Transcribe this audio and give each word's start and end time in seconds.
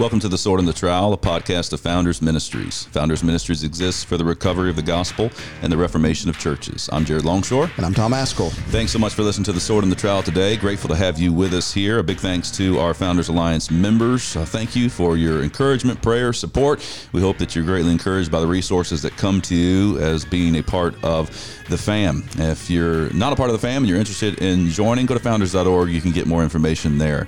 Welcome 0.00 0.20
to 0.20 0.28
The 0.28 0.38
Sword 0.38 0.60
and 0.60 0.66
the 0.66 0.72
Trowel, 0.72 1.12
a 1.12 1.18
podcast 1.18 1.74
of 1.74 1.80
Founders 1.80 2.22
Ministries. 2.22 2.84
Founders 2.84 3.22
Ministries 3.22 3.64
exists 3.64 4.02
for 4.02 4.16
the 4.16 4.24
recovery 4.24 4.70
of 4.70 4.76
the 4.76 4.82
gospel 4.82 5.30
and 5.60 5.70
the 5.70 5.76
reformation 5.76 6.30
of 6.30 6.38
churches. 6.38 6.88
I'm 6.90 7.04
Jared 7.04 7.26
Longshore. 7.26 7.70
And 7.76 7.84
I'm 7.84 7.92
Tom 7.92 8.12
Ascol. 8.12 8.50
Thanks 8.70 8.92
so 8.92 8.98
much 8.98 9.12
for 9.12 9.22
listening 9.22 9.44
to 9.44 9.52
The 9.52 9.60
Sword 9.60 9.84
and 9.84 9.92
the 9.92 9.96
Trowel 9.96 10.22
today. 10.22 10.56
Grateful 10.56 10.88
to 10.88 10.96
have 10.96 11.18
you 11.18 11.34
with 11.34 11.52
us 11.52 11.74
here. 11.74 11.98
A 11.98 12.02
big 12.02 12.16
thanks 12.16 12.50
to 12.52 12.78
our 12.78 12.94
Founders 12.94 13.28
Alliance 13.28 13.70
members. 13.70 14.34
Uh, 14.34 14.46
thank 14.46 14.74
you 14.74 14.88
for 14.88 15.18
your 15.18 15.42
encouragement, 15.42 16.00
prayer, 16.00 16.32
support. 16.32 16.80
We 17.12 17.20
hope 17.20 17.36
that 17.36 17.54
you're 17.54 17.66
greatly 17.66 17.92
encouraged 17.92 18.32
by 18.32 18.40
the 18.40 18.46
resources 18.46 19.02
that 19.02 19.18
come 19.18 19.42
to 19.42 19.54
you 19.54 19.98
as 19.98 20.24
being 20.24 20.56
a 20.56 20.62
part 20.62 20.94
of 21.04 21.28
the 21.68 21.76
fam. 21.76 22.24
If 22.38 22.70
you're 22.70 23.12
not 23.12 23.34
a 23.34 23.36
part 23.36 23.50
of 23.50 23.52
the 23.52 23.60
fam 23.60 23.82
and 23.82 23.88
you're 23.88 23.98
interested 23.98 24.40
in 24.40 24.70
joining, 24.70 25.04
go 25.04 25.12
to 25.12 25.20
founders.org. 25.20 25.90
You 25.90 26.00
can 26.00 26.12
get 26.12 26.26
more 26.26 26.42
information 26.42 26.96
there. 26.96 27.26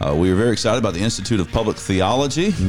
Uh, 0.00 0.14
we 0.14 0.30
are 0.30 0.34
very 0.34 0.52
excited 0.52 0.78
about 0.78 0.94
the 0.94 1.00
Institute 1.00 1.38
of 1.38 1.50
Public 1.50 1.76
Theology. 1.76 2.11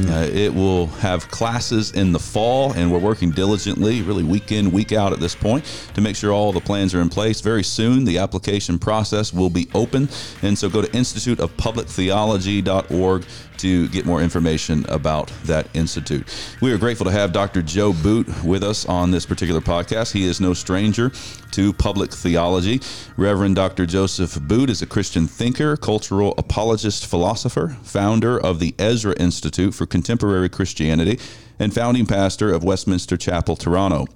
Uh, 0.08 0.26
it 0.32 0.54
will 0.54 0.86
have 0.86 1.30
classes 1.30 1.92
in 1.92 2.12
the 2.12 2.18
fall, 2.18 2.72
and 2.72 2.90
we're 2.90 2.98
working 2.98 3.30
diligently, 3.30 4.00
really 4.00 4.22
week 4.22 4.52
in, 4.52 4.70
week 4.70 4.92
out 4.92 5.12
at 5.12 5.20
this 5.20 5.34
point, 5.34 5.66
to 5.94 6.00
make 6.00 6.16
sure 6.16 6.32
all 6.32 6.50
the 6.50 6.60
plans 6.60 6.94
are 6.94 7.02
in 7.02 7.10
place. 7.10 7.42
Very 7.42 7.62
soon, 7.62 8.04
the 8.04 8.16
application 8.18 8.78
process 8.78 9.34
will 9.34 9.50
be 9.50 9.68
open. 9.74 10.08
And 10.42 10.56
so 10.56 10.70
go 10.70 10.80
to 10.80 10.88
instituteofpublictheology.org 10.88 13.26
to 13.58 13.88
get 13.88 14.06
more 14.06 14.22
information 14.22 14.84
about 14.88 15.32
that 15.44 15.68
institute. 15.74 16.34
We 16.60 16.72
are 16.72 16.78
grateful 16.78 17.06
to 17.06 17.12
have 17.12 17.32
Dr. 17.32 17.62
Joe 17.62 17.92
Boot 17.92 18.26
with 18.44 18.62
us 18.62 18.86
on 18.86 19.10
this 19.10 19.26
particular 19.26 19.60
podcast. 19.60 20.12
He 20.12 20.24
is 20.24 20.40
no 20.40 20.54
stranger 20.54 21.10
to 21.52 21.72
public 21.72 22.12
theology. 22.12 22.80
Reverend 23.16 23.56
Dr. 23.56 23.86
Joseph 23.86 24.40
Boot 24.42 24.70
is 24.70 24.82
a 24.82 24.86
Christian 24.86 25.26
thinker, 25.26 25.76
cultural 25.76 26.34
apologist, 26.36 27.06
philosopher, 27.06 27.76
founder 27.82 28.38
of 28.38 28.60
the 28.60 28.74
Ezra 28.78 29.14
Institute 29.18 29.74
for 29.74 29.86
Contemporary 29.86 30.48
Christianity, 30.48 31.18
and 31.58 31.72
founding 31.72 32.06
pastor 32.06 32.52
of 32.52 32.64
Westminster 32.64 33.16
Chapel, 33.16 33.56
Toronto. 33.56 34.06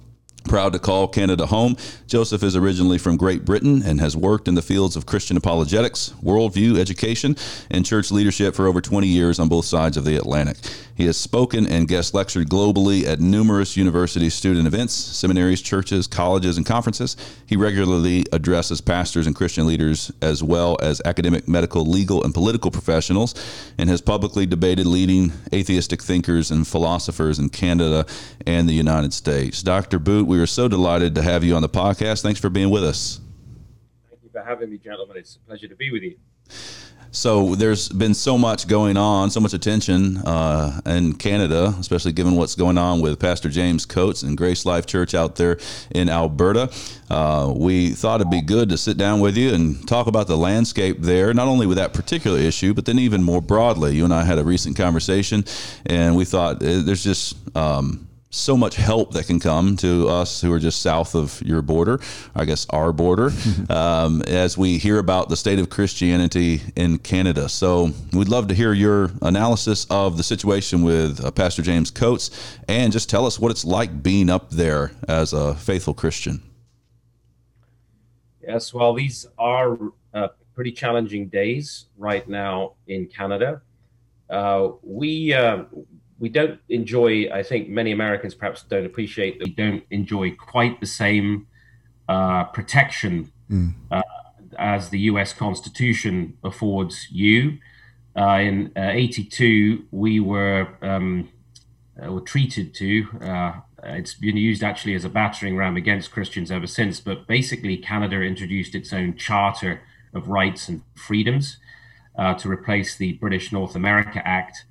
Proud 0.45 0.73
to 0.73 0.79
call 0.79 1.07
Canada 1.07 1.45
home, 1.45 1.75
Joseph 2.07 2.43
is 2.43 2.55
originally 2.55 2.97
from 2.97 3.17
Great 3.17 3.45
Britain 3.45 3.83
and 3.83 3.99
has 3.99 4.15
worked 4.15 4.47
in 4.47 4.55
the 4.55 4.61
fields 4.61 4.95
of 4.95 5.05
Christian 5.05 5.37
apologetics, 5.37 6.13
worldview 6.23 6.77
education, 6.77 7.35
and 7.69 7.85
church 7.85 8.11
leadership 8.11 8.55
for 8.55 8.65
over 8.65 8.81
20 8.81 9.07
years 9.07 9.37
on 9.37 9.49
both 9.49 9.65
sides 9.65 9.97
of 9.97 10.05
the 10.05 10.15
Atlantic. 10.15 10.57
He 10.95 11.05
has 11.05 11.15
spoken 11.15 11.65
and 11.65 11.87
guest 11.87 12.13
lectured 12.13 12.49
globally 12.49 13.05
at 13.05 13.21
numerous 13.21 13.77
university 13.77 14.29
student 14.29 14.67
events, 14.67 14.93
seminaries, 14.93 15.61
churches, 15.61 16.07
colleges, 16.07 16.57
and 16.57 16.65
conferences. 16.65 17.15
He 17.45 17.55
regularly 17.55 18.25
addresses 18.33 18.81
pastors 18.81 19.25
and 19.25 19.33
Christian 19.33 19.65
leaders, 19.65 20.11
as 20.21 20.43
well 20.43 20.77
as 20.81 21.01
academic, 21.05 21.47
medical, 21.47 21.85
legal, 21.85 22.23
and 22.25 22.33
political 22.33 22.69
professionals, 22.69 23.33
and 23.77 23.89
has 23.89 24.01
publicly 24.01 24.45
debated 24.45 24.87
leading 24.87 25.31
atheistic 25.53 26.01
thinkers 26.01 26.51
and 26.51 26.67
philosophers 26.67 27.39
in 27.39 27.47
Canada 27.47 28.05
and 28.45 28.67
the 28.67 28.73
United 28.73 29.13
States. 29.13 29.63
Dr. 29.63 29.99
Boot, 29.99 30.27
we 30.29 30.39
are 30.39 30.45
so 30.45 30.67
delighted 30.67 31.15
to 31.15 31.23
have 31.23 31.43
you 31.43 31.55
on 31.55 31.63
the 31.63 31.67
podcast. 31.67 32.21
Thanks 32.21 32.39
for 32.39 32.51
being 32.51 32.69
with 32.69 32.83
us. 32.83 33.19
Thank 34.11 34.21
you 34.21 34.29
for 34.31 34.43
having 34.43 34.69
me, 34.69 34.77
gentlemen. 34.77 35.17
It's 35.17 35.37
a 35.37 35.39
pleasure 35.39 35.67
to 35.67 35.75
be 35.75 35.89
with 35.89 36.03
you. 36.03 36.17
So 37.09 37.55
there's 37.55 37.89
been 37.89 38.13
so 38.13 38.37
much 38.37 38.67
going 38.67 38.95
on, 38.95 39.31
so 39.31 39.39
much 39.39 39.55
attention 39.55 40.17
uh, 40.17 40.81
in 40.85 41.15
Canada, 41.15 41.73
especially 41.79 42.11
given 42.11 42.35
what's 42.35 42.53
going 42.53 42.77
on 42.77 43.01
with 43.01 43.19
Pastor 43.19 43.49
James 43.49 43.87
Coates 43.87 44.21
and 44.21 44.37
Grace 44.37 44.67
Life 44.67 44.85
Church 44.85 45.15
out 45.15 45.35
there 45.35 45.57
in 45.89 46.09
Alberta. 46.09 46.71
Uh, 47.09 47.51
we 47.55 47.89
thought 47.89 48.21
it'd 48.21 48.29
be 48.29 48.43
good 48.43 48.69
to 48.69 48.77
sit 48.77 48.97
down 48.97 49.21
with 49.21 49.35
you 49.35 49.51
and 49.51 49.87
talk 49.87 50.05
about 50.05 50.27
the 50.27 50.37
landscape 50.37 50.97
there, 50.99 51.33
not 51.33 51.47
only 51.47 51.65
with 51.65 51.77
that 51.77 51.95
particular 51.95 52.37
issue, 52.37 52.75
but 52.75 52.85
then 52.85 52.99
even 52.99 53.23
more 53.23 53.41
broadly. 53.41 53.95
You 53.95 54.03
and 54.03 54.13
I 54.13 54.25
had 54.25 54.37
a 54.37 54.43
recent 54.43 54.77
conversation, 54.77 55.43
and 55.87 56.15
we 56.15 56.23
thought 56.23 56.61
eh, 56.61 56.83
there's 56.83 57.03
just 57.03 57.35
um, 57.57 58.08
so 58.31 58.55
much 58.55 58.75
help 58.75 59.13
that 59.13 59.25
can 59.25 59.39
come 59.39 59.75
to 59.77 60.07
us 60.07 60.41
who 60.41 60.53
are 60.53 60.59
just 60.59 60.81
south 60.81 61.15
of 61.15 61.41
your 61.41 61.61
border, 61.61 61.99
I 62.35 62.45
guess 62.45 62.67
our 62.69 62.93
border, 62.93 63.31
um, 63.69 64.21
as 64.23 64.57
we 64.57 64.77
hear 64.77 64.99
about 64.99 65.29
the 65.29 65.35
state 65.35 65.57
of 65.57 65.69
Christianity 65.69 66.61
in 66.75 66.99
Canada. 66.99 67.49
So 67.49 67.91
we'd 68.13 68.27
love 68.27 68.47
to 68.49 68.55
hear 68.55 68.73
your 68.73 69.11
analysis 69.21 69.87
of 69.89 70.17
the 70.17 70.23
situation 70.23 70.83
with 70.83 71.23
uh, 71.23 71.31
Pastor 71.31 71.63
James 71.63 71.89
Coates 71.89 72.29
and 72.67 72.93
just 72.93 73.09
tell 73.09 73.25
us 73.25 73.39
what 73.39 73.49
it's 73.51 73.65
like 73.65 74.03
being 74.03 74.29
up 74.29 74.51
there 74.51 74.91
as 75.07 75.33
a 75.33 75.55
faithful 75.55 75.95
Christian. 75.95 76.43
Yes, 78.41 78.73
well, 78.73 78.93
these 78.93 79.25
are 79.37 79.77
uh, 80.13 80.29
pretty 80.53 80.71
challenging 80.71 81.29
days 81.29 81.85
right 81.97 82.27
now 82.27 82.73
in 82.87 83.07
Canada. 83.07 83.61
Uh, 84.29 84.69
we 84.83 85.33
uh, 85.33 85.63
we 86.19 86.29
don't 86.29 86.59
enjoy. 86.69 87.29
I 87.31 87.43
think 87.43 87.69
many 87.69 87.91
Americans 87.91 88.35
perhaps 88.35 88.63
don't 88.63 88.85
appreciate 88.85 89.39
that 89.39 89.45
we 89.45 89.53
don't 89.53 89.83
enjoy 89.89 90.31
quite 90.35 90.79
the 90.79 90.85
same 90.85 91.47
uh, 92.07 92.45
protection 92.45 93.31
mm. 93.49 93.73
uh, 93.89 94.01
as 94.57 94.89
the 94.89 94.99
U.S. 95.01 95.33
Constitution 95.33 96.37
affords 96.43 97.07
you. 97.09 97.57
Uh, 98.15 98.39
in 98.41 98.71
'82, 98.75 99.79
uh, 99.79 99.85
we 99.91 100.19
were 100.19 100.67
um, 100.81 101.29
uh, 102.03 102.11
were 102.11 102.21
treated 102.21 102.73
to. 102.75 103.07
Uh, 103.21 103.53
it's 103.83 104.13
been 104.13 104.35
used 104.35 104.61
actually 104.61 104.93
as 104.93 105.05
a 105.05 105.09
battering 105.09 105.55
ram 105.55 105.77
against 105.77 106.11
Christians 106.11 106.51
ever 106.51 106.67
since. 106.67 106.99
But 106.99 107.27
basically, 107.27 107.77
Canada 107.77 108.21
introduced 108.21 108.75
its 108.75 108.91
own 108.91 109.15
charter 109.15 109.81
of 110.13 110.27
rights 110.27 110.67
and 110.67 110.81
freedoms 110.95 111.57
to 112.39 112.49
replace 112.49 112.97
the 112.97 113.13
British 113.13 113.53
North 113.53 113.77
America 113.77 114.21
Act 114.27 114.65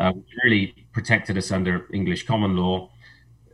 uh, 0.00 0.12
which 0.12 0.26
really 0.42 0.74
protected 0.92 1.36
us 1.38 1.50
under 1.50 1.86
English 1.92 2.26
common 2.26 2.56
law. 2.56 2.90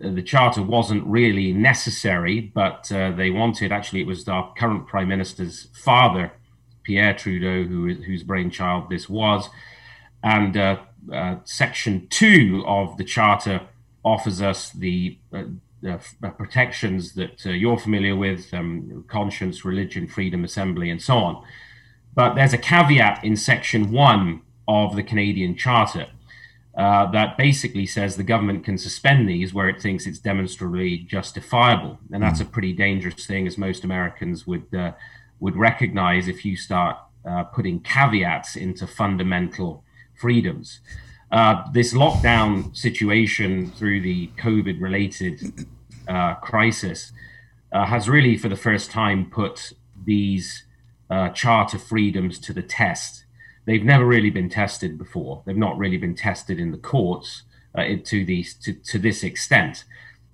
Uh, 0.02 0.10
the 0.10 0.22
charter 0.22 0.62
wasn't 0.62 1.06
really 1.06 1.52
necessary, 1.52 2.40
but 2.40 2.90
uh, 2.92 3.12
they 3.12 3.30
wanted 3.30 3.72
actually, 3.72 4.00
it 4.00 4.06
was 4.06 4.28
our 4.28 4.52
current 4.54 4.86
prime 4.86 5.08
minister's 5.08 5.68
father, 5.72 6.32
Pierre 6.82 7.14
Trudeau, 7.14 7.64
who, 7.68 7.94
whose 7.94 8.22
brainchild 8.22 8.90
this 8.90 9.08
was. 9.08 9.48
And 10.22 10.56
uh, 10.56 10.78
uh, 11.12 11.36
section 11.44 12.08
two 12.08 12.64
of 12.66 12.96
the 12.96 13.04
charter 13.04 13.60
offers 14.04 14.40
us 14.40 14.70
the 14.70 15.18
uh, 15.32 15.44
protections 16.36 17.14
that 17.14 17.44
you're 17.44 17.78
familiar 17.78 18.16
with 18.16 18.52
um, 18.52 19.04
conscience, 19.08 19.64
religion, 19.64 20.06
freedom, 20.06 20.44
assembly, 20.44 20.90
and 20.90 21.00
so 21.00 21.18
on. 21.18 21.44
But 22.14 22.34
there's 22.34 22.54
a 22.54 22.58
caveat 22.58 23.22
in 23.22 23.36
section 23.36 23.92
one 23.92 24.42
of 24.66 24.96
the 24.96 25.02
Canadian 25.02 25.56
Charter 25.56 26.06
uh, 26.76 27.10
that 27.10 27.38
basically 27.38 27.86
says 27.86 28.16
the 28.16 28.22
government 28.22 28.62
can 28.62 28.76
suspend 28.76 29.26
these 29.26 29.54
where 29.54 29.68
it 29.68 29.80
thinks 29.80 30.06
it's 30.06 30.18
demonstrably 30.18 30.98
justifiable, 30.98 31.98
and 32.12 32.22
that's 32.22 32.40
a 32.40 32.44
pretty 32.44 32.74
dangerous 32.74 33.26
thing, 33.26 33.46
as 33.46 33.56
most 33.56 33.82
Americans 33.82 34.46
would 34.46 34.74
uh, 34.74 34.92
would 35.40 35.56
recognize 35.56 36.28
if 36.28 36.44
you 36.44 36.54
start 36.54 36.98
uh, 37.26 37.44
putting 37.44 37.80
caveats 37.80 38.56
into 38.56 38.86
fundamental 38.86 39.84
freedoms. 40.14 40.80
Uh, 41.32 41.62
this 41.72 41.94
lockdown 41.94 42.74
situation 42.76 43.70
through 43.72 44.00
the 44.00 44.28
COVID-related 44.38 45.66
uh, 46.08 46.34
crisis 46.36 47.12
uh, 47.72 47.84
has 47.86 48.08
really, 48.08 48.36
for 48.36 48.48
the 48.48 48.56
first 48.56 48.90
time, 48.90 49.28
put 49.30 49.72
these 50.04 50.62
charter 51.34 51.78
freedoms 51.78 52.38
to 52.38 52.52
the 52.52 52.62
test 52.62 53.25
they've 53.66 53.84
never 53.84 54.06
really 54.06 54.30
been 54.30 54.48
tested 54.48 54.96
before. 54.96 55.42
They've 55.44 55.56
not 55.56 55.76
really 55.76 55.98
been 55.98 56.14
tested 56.14 56.58
in 56.58 56.70
the 56.70 56.78
courts 56.78 57.42
uh, 57.76 57.84
to 58.04 58.24
to, 58.24 58.72
to 58.72 58.98
this 58.98 59.22
extent. 59.22 59.84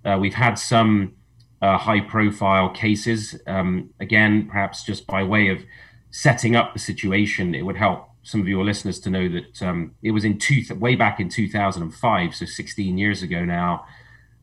Uh, 0.05 0.19
we've 0.21 0.35
had 0.35 0.55
some 0.55 1.15
uh, 1.61 1.79
high-profile 1.79 2.71
cases. 2.71 3.41
Um, 3.47 3.91
again, 4.01 4.49
perhaps 4.49 4.85
just 4.85 5.07
by 5.07 5.23
way 5.23 5.49
of 5.49 5.65
setting 6.11 6.57
up 6.57 6.73
the 6.73 6.79
situation, 6.79 7.55
it 7.55 7.63
would 7.63 7.77
help 7.77 8.09
some 8.23 8.41
of 8.41 8.49
your 8.49 8.65
listeners 8.65 9.01
to 9.01 9.11
know 9.11 9.29
that 9.29 9.63
um, 9.63 9.95
it 10.03 10.13
was 10.13 10.25
in 10.25 10.39
two 10.39 10.63
way 10.75 10.95
back 10.95 11.19
in 11.19 11.29
2005, 11.29 12.35
so 12.35 12.45
16 12.45 12.99
years 12.99 13.23
ago 13.23 13.45
now, 13.45 13.85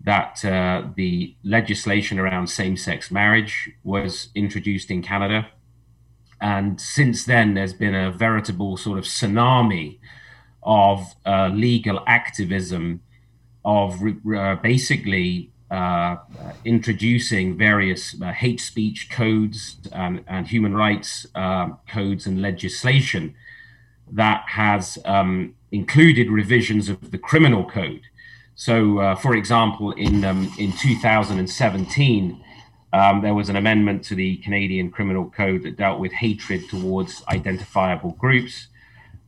that 0.02 0.44
uh, 0.46 0.84
the 0.96 1.36
legislation 1.44 2.20
around 2.20 2.48
same-sex 2.48 3.12
marriage 3.12 3.70
was 3.84 4.30
introduced 4.34 4.90
in 4.90 5.02
Canada 5.02 5.50
and 6.42 6.80
since 6.80 7.26
then, 7.26 7.54
there's 7.54 7.74
been 7.74 7.96
a 7.96 8.12
veritable 8.12 8.78
sort 8.78 8.98
of 8.98 9.06
tsunami 9.06 10.00
of 10.64 11.16
uh, 11.26 11.48
legal 11.48 12.02
activism, 12.08 13.02
of 13.66 14.02
uh, 14.36 14.56
basically 14.56 15.52
uh, 15.70 16.18
introducing 16.66 17.58
various 17.58 18.20
uh, 18.22 18.32
hate 18.32 18.60
speech 18.60 19.10
codes 19.10 19.78
and, 19.92 20.24
and 20.28 20.48
human 20.48 20.74
rights 20.74 21.28
um, 21.36 21.78
codes 21.88 22.26
and 22.26 22.42
legislation 22.42 23.36
that 24.12 24.44
has 24.48 24.98
um, 25.06 25.54
included 25.72 26.30
revisions 26.30 26.90
of 26.90 27.12
the 27.12 27.18
criminal 27.18 27.64
code. 27.70 28.02
So, 28.56 29.00
uh, 29.00 29.16
for 29.16 29.36
example, 29.36 29.92
in 29.92 30.26
um, 30.26 30.52
in 30.58 30.74
2017 30.74 32.44
um, 32.92 33.22
there 33.22 33.34
was 33.34 33.50
an 33.50 33.56
amendment 33.56 34.04
to 34.06 34.16
the 34.16 34.38
Canadian 34.38 34.90
Criminal 34.90 35.30
Code 35.30 35.64
that 35.64 35.78
dealt 35.78 36.00
with 36.00 36.12
hatred 36.12 36.68
towards 36.70 37.24
identifiable 37.28 38.12
groups. 38.12 38.68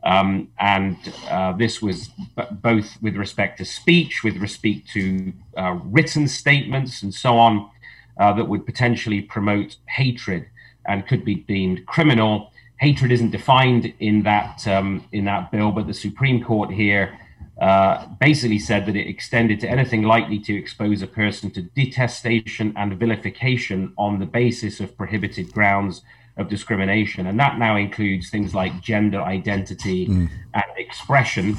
Um, 0.03 0.49
and 0.59 0.97
uh, 1.29 1.53
this 1.53 1.79
was 1.79 2.07
b- 2.35 2.43
both 2.51 2.99
with 3.03 3.15
respect 3.15 3.59
to 3.59 3.65
speech, 3.65 4.23
with 4.23 4.37
respect 4.37 4.89
to 4.93 5.31
uh, 5.55 5.77
written 5.83 6.27
statements, 6.27 7.03
and 7.03 7.13
so 7.13 7.37
on, 7.37 7.69
uh, 8.17 8.33
that 8.33 8.45
would 8.45 8.65
potentially 8.65 9.21
promote 9.21 9.77
hatred 9.87 10.47
and 10.87 11.07
could 11.07 11.23
be 11.23 11.35
deemed 11.35 11.85
criminal. 11.85 12.51
Hatred 12.79 13.11
isn't 13.11 13.29
defined 13.29 13.93
in 13.99 14.23
that 14.23 14.67
um, 14.67 15.05
in 15.11 15.25
that 15.25 15.51
bill, 15.51 15.71
but 15.71 15.85
the 15.85 15.93
Supreme 15.93 16.43
Court 16.43 16.71
here 16.71 17.19
uh, 17.61 18.07
basically 18.19 18.57
said 18.57 18.87
that 18.87 18.95
it 18.95 19.07
extended 19.07 19.59
to 19.59 19.69
anything 19.69 20.01
likely 20.01 20.39
to 20.39 20.51
expose 20.51 21.03
a 21.03 21.07
person 21.07 21.51
to 21.51 21.61
detestation 21.61 22.73
and 22.75 22.97
vilification 22.97 23.93
on 23.99 24.17
the 24.17 24.25
basis 24.25 24.79
of 24.79 24.97
prohibited 24.97 25.51
grounds 25.53 26.01
of 26.37 26.49
discrimination. 26.49 27.27
And 27.27 27.39
that 27.39 27.59
now 27.59 27.75
includes 27.75 28.31
things 28.31 28.55
like 28.55 28.81
gender 28.81 29.21
identity 29.21 30.07
mm. 30.07 30.27
and 30.55 30.63
expression 30.75 31.55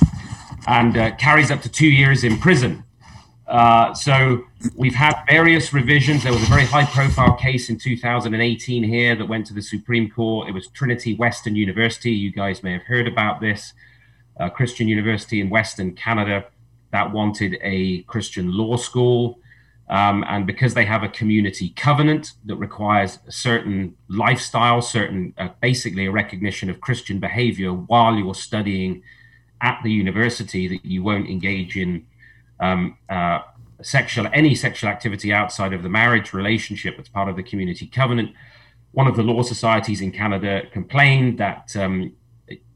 and 0.67 0.97
uh, 0.97 1.15
carries 1.15 1.53
up 1.53 1.63
to 1.63 1.69
two 1.69 1.87
years 1.87 2.25
in 2.25 2.37
prison. 2.37 2.83
Uh, 3.47 3.95
so 3.95 4.43
we've 4.75 4.97
had 4.97 5.15
various 5.29 5.73
revisions. 5.73 6.25
There 6.25 6.33
was 6.33 6.43
a 6.43 6.47
very 6.47 6.65
high 6.65 6.87
profile 6.87 7.37
case 7.37 7.71
in 7.71 7.79
2018 7.79 8.83
here 8.83 9.15
that 9.15 9.27
went 9.27 9.47
to 9.47 9.55
the 9.55 9.63
Supreme 9.63 10.11
Court. 10.11 10.49
It 10.49 10.53
was 10.53 10.67
Trinity 10.67 11.15
Western 11.15 11.55
University. 11.55 12.11
You 12.11 12.33
guys 12.33 12.65
may 12.65 12.73
have 12.73 12.83
heard 12.83 13.07
about 13.07 13.41
this. 13.41 13.73
Uh, 14.39 14.49
Christian 14.49 14.89
University 14.89 15.41
in 15.41 15.51
Western 15.51 15.95
Canada 15.95 16.45
that 16.91 17.13
wanted 17.13 17.59
a 17.63 18.03
Christian 18.03 18.53
law 18.57 18.77
school. 18.77 19.39
Um, 19.89 20.25
and 20.29 20.47
because 20.47 20.75
they 20.75 20.85
have 20.85 21.03
a 21.03 21.09
community 21.09 21.71
covenant 21.71 22.33
that 22.47 22.57
requires 22.57 23.19
a 23.27 23.33
certain 23.33 23.95
lifestyle, 24.09 24.81
certain 24.81 25.35
uh, 25.37 25.49
basically 25.61 26.07
a 26.07 26.11
recognition 26.11 26.71
of 26.71 26.81
Christian 26.81 27.19
behavior 27.19 27.73
while 27.73 28.15
you're 28.15 28.35
studying 28.35 29.03
at 29.61 29.81
the 29.85 29.93
university, 29.93 30.67
that 30.69 30.85
you 30.85 31.03
won't 31.03 31.29
engage 31.29 31.77
in 31.77 32.07
um, 32.61 32.97
uh, 33.09 33.41
sexual 33.83 34.27
any 34.33 34.55
sexual 34.55 34.89
activity 34.89 35.33
outside 35.33 35.73
of 35.73 35.83
the 35.83 35.89
marriage 35.89 36.33
relationship 36.33 36.97
that's 36.97 37.09
part 37.09 37.29
of 37.29 37.37
the 37.37 37.43
community 37.43 37.87
covenant. 37.87 38.31
One 38.93 39.07
of 39.07 39.17
the 39.17 39.23
law 39.23 39.43
societies 39.43 40.01
in 40.01 40.13
Canada 40.13 40.63
complained 40.73 41.39
that 41.39 41.75
um, 41.77 42.13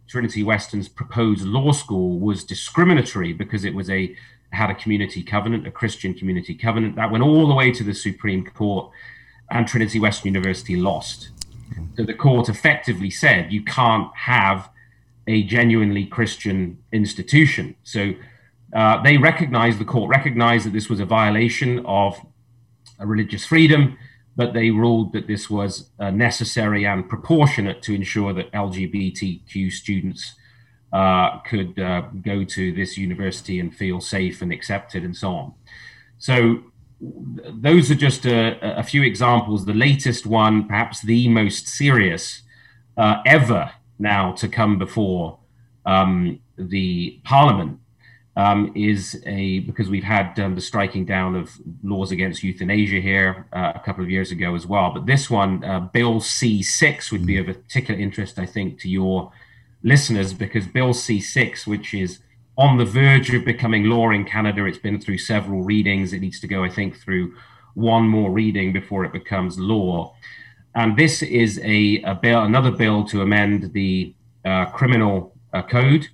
Trinity 0.08 0.42
Western's 0.42 0.88
proposed 0.88 1.44
law 1.44 1.72
school 1.72 2.18
was 2.18 2.44
discriminatory 2.44 3.32
because 3.32 3.64
it 3.64 3.74
was 3.74 3.90
a 3.90 4.16
had 4.52 4.70
a 4.70 4.74
community 4.74 5.22
covenant, 5.22 5.66
a 5.66 5.70
Christian 5.70 6.14
community 6.14 6.54
covenant. 6.54 6.96
That 6.96 7.10
went 7.10 7.24
all 7.24 7.48
the 7.48 7.54
way 7.54 7.72
to 7.72 7.84
the 7.84 7.94
Supreme 7.94 8.44
Court, 8.44 8.90
and 9.50 9.66
Trinity 9.66 9.98
Western 9.98 10.34
University 10.34 10.76
lost. 10.76 11.30
So 11.96 12.04
the 12.04 12.14
court 12.14 12.48
effectively 12.48 13.10
said 13.10 13.52
you 13.52 13.64
can't 13.64 14.14
have 14.14 14.70
a 15.26 15.42
genuinely 15.42 16.06
Christian 16.06 16.78
institution. 16.92 17.74
So 17.82 18.14
uh, 18.72 19.02
they 19.02 19.16
recognized, 19.16 19.78
the 19.78 19.84
court 19.84 20.08
recognized 20.08 20.66
that 20.66 20.72
this 20.72 20.88
was 20.88 21.00
a 21.00 21.04
violation 21.04 21.84
of 21.86 22.20
a 22.98 23.06
religious 23.06 23.44
freedom, 23.44 23.98
but 24.36 24.52
they 24.52 24.70
ruled 24.70 25.12
that 25.14 25.26
this 25.26 25.48
was 25.48 25.90
uh, 25.98 26.10
necessary 26.10 26.84
and 26.86 27.08
proportionate 27.08 27.82
to 27.82 27.94
ensure 27.94 28.32
that 28.34 28.52
LGBTQ 28.52 29.72
students 29.72 30.34
uh, 30.92 31.38
could 31.40 31.78
uh, 31.78 32.02
go 32.22 32.44
to 32.44 32.72
this 32.72 32.96
university 32.98 33.58
and 33.58 33.74
feel 33.74 34.00
safe 34.00 34.42
and 34.42 34.52
accepted 34.52 35.02
and 35.02 35.16
so 35.16 35.30
on. 35.30 35.54
So 36.18 36.58
those 37.00 37.90
are 37.90 37.96
just 37.96 38.26
a, 38.26 38.78
a 38.78 38.82
few 38.82 39.02
examples. 39.02 39.64
The 39.64 39.74
latest 39.74 40.26
one, 40.26 40.66
perhaps 40.66 41.02
the 41.02 41.28
most 41.28 41.68
serious 41.68 42.42
uh, 42.96 43.22
ever 43.26 43.72
now 43.98 44.32
to 44.32 44.48
come 44.48 44.78
before 44.78 45.38
um, 45.84 46.40
the 46.56 47.20
parliament 47.24 47.80
um, 48.36 48.70
is 48.74 49.22
a 49.26 49.60
because 49.60 49.88
we've 49.88 50.04
had 50.04 50.38
um, 50.38 50.54
the 50.54 50.60
striking 50.60 51.06
down 51.06 51.34
of 51.34 51.58
laws 51.82 52.12
against 52.12 52.42
euthanasia 52.42 53.00
here 53.00 53.46
uh, 53.52 53.72
a 53.74 53.80
couple 53.80 54.04
of 54.04 54.10
years 54.10 54.30
ago 54.30 54.54
as 54.54 54.66
well. 54.66 54.92
But 54.92 55.06
this 55.06 55.30
one, 55.30 55.64
uh, 55.64 55.80
Bill 55.80 56.20
C6, 56.20 57.10
would 57.12 57.24
be 57.24 57.38
of 57.38 57.46
particular 57.46 57.98
interest, 57.98 58.38
I 58.38 58.46
think, 58.46 58.78
to 58.80 58.88
your 58.90 59.32
listeners 59.82 60.34
because 60.34 60.66
Bill 60.66 60.90
C6, 60.90 61.66
which 61.66 61.94
is 61.94 62.18
on 62.58 62.76
the 62.76 62.84
verge 62.84 63.32
of 63.32 63.44
becoming 63.44 63.84
law 63.84 64.10
in 64.10 64.24
Canada, 64.24 64.64
it's 64.64 64.78
been 64.78 65.00
through 65.00 65.18
several 65.18 65.62
readings. 65.62 66.12
It 66.12 66.20
needs 66.20 66.40
to 66.40 66.46
go, 66.46 66.62
I 66.62 66.68
think, 66.68 66.96
through 66.98 67.34
one 67.74 68.08
more 68.08 68.30
reading 68.30 68.72
before 68.72 69.04
it 69.04 69.12
becomes 69.12 69.58
law. 69.58 70.14
And 70.74 70.96
this 70.96 71.22
is 71.22 71.58
a, 71.62 72.02
a 72.02 72.14
bill, 72.14 72.42
another 72.42 72.70
bill 72.70 73.04
to 73.04 73.22
amend 73.22 73.72
the 73.72 74.14
uh, 74.44 74.66
criminal 74.66 75.34
uh, 75.54 75.62
code. 75.62 76.08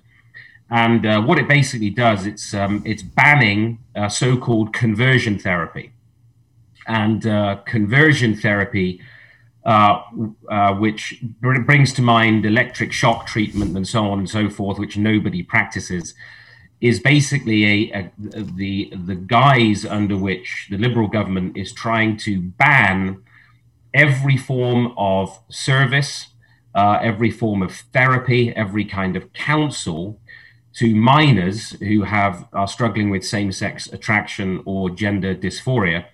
And 0.73 1.05
uh, 1.05 1.21
what 1.21 1.37
it 1.37 1.47
basically 1.47 1.91
does, 1.91 2.25
it's 2.25 2.51
um, 2.55 2.81
it's 2.83 3.03
banning 3.03 3.77
uh, 3.95 4.09
so-called 4.09 4.73
conversion 4.73 5.37
therapy, 5.37 5.93
and 6.87 7.27
uh, 7.27 7.57
conversion 7.67 8.35
therapy 8.35 8.99
uh, 9.65 10.01
uh, 10.49 10.73
which 10.73 11.23
br- 11.39 11.59
brings 11.59 11.93
to 11.93 12.01
mind 12.01 12.43
electric 12.43 12.91
shock 12.91 13.27
treatment 13.27 13.77
and 13.77 13.87
so 13.87 14.09
on 14.09 14.17
and 14.17 14.27
so 14.27 14.49
forth, 14.49 14.79
which 14.79 14.97
nobody 14.97 15.43
practices, 15.43 16.15
is 16.81 16.99
basically 16.99 17.65
a, 17.65 17.91
a, 17.93 18.11
a, 18.39 18.41
the 18.41 18.91
the 19.05 19.15
guise 19.15 19.85
under 19.85 20.17
which 20.17 20.69
the 20.71 20.77
Liberal 20.79 21.07
government 21.07 21.55
is 21.55 21.71
trying 21.71 22.17
to 22.17 22.41
ban 22.41 23.21
every 23.93 24.37
form 24.37 24.91
of 24.97 25.39
service, 25.51 26.29
uh, 26.73 26.97
every 26.99 27.29
form 27.29 27.61
of 27.61 27.75
therapy, 27.93 28.51
every 28.55 28.85
kind 28.85 29.15
of 29.15 29.31
counsel 29.33 30.19
to 30.75 30.95
minors 30.95 31.71
who 31.79 32.03
have 32.03 32.47
are 32.53 32.67
struggling 32.67 33.09
with 33.09 33.23
same-sex 33.23 33.87
attraction 33.87 34.61
or 34.65 34.89
gender 34.89 35.35
dysphoria 35.35 36.05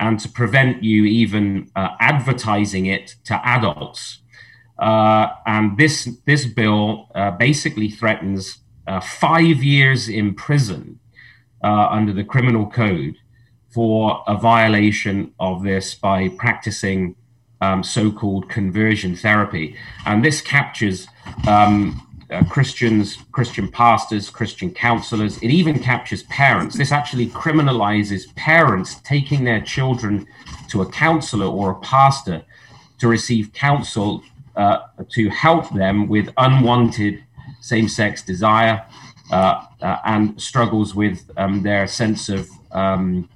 and 0.00 0.18
to 0.18 0.28
prevent 0.28 0.82
you 0.82 1.04
even 1.04 1.70
uh, 1.76 1.90
advertising 2.00 2.86
it 2.86 3.14
to 3.24 3.34
adults. 3.46 4.18
Uh, 4.78 5.28
and 5.46 5.76
this 5.76 6.08
this 6.24 6.46
bill 6.46 7.08
uh, 7.14 7.30
basically 7.30 7.90
threatens 7.90 8.58
uh, 8.86 8.98
five 8.98 9.62
years 9.62 10.08
in 10.08 10.34
prison 10.34 10.98
uh, 11.62 11.86
under 11.90 12.12
the 12.12 12.24
criminal 12.24 12.66
code 12.66 13.16
for 13.68 14.24
a 14.26 14.36
violation 14.36 15.32
of 15.38 15.62
this 15.62 15.94
by 15.94 16.28
practicing 16.28 17.14
um, 17.60 17.84
so-called 17.84 18.48
conversion 18.48 19.14
therapy, 19.14 19.76
and 20.06 20.24
this 20.24 20.40
captures 20.40 21.06
um, 21.46 22.09
uh, 22.30 22.44
Christians, 22.44 23.18
Christian 23.32 23.68
pastors, 23.68 24.30
Christian 24.30 24.70
counselors. 24.72 25.38
It 25.38 25.48
even 25.50 25.78
captures 25.78 26.22
parents. 26.24 26.76
This 26.76 26.92
actually 26.92 27.26
criminalizes 27.26 28.34
parents 28.36 28.96
taking 29.02 29.44
their 29.44 29.60
children 29.60 30.26
to 30.68 30.82
a 30.82 30.86
counselor 30.86 31.46
or 31.46 31.70
a 31.70 31.80
pastor 31.80 32.42
to 32.98 33.08
receive 33.08 33.52
counsel 33.52 34.22
uh, 34.56 34.78
to 35.10 35.28
help 35.30 35.72
them 35.74 36.08
with 36.08 36.28
unwanted 36.36 37.24
same 37.60 37.88
sex 37.88 38.22
desire 38.22 38.84
uh, 39.32 39.64
uh, 39.80 39.98
and 40.04 40.40
struggles 40.40 40.94
with 40.94 41.30
um, 41.36 41.62
their 41.62 41.86
sense 41.86 42.28
of 42.28 42.48
um, 42.72 43.28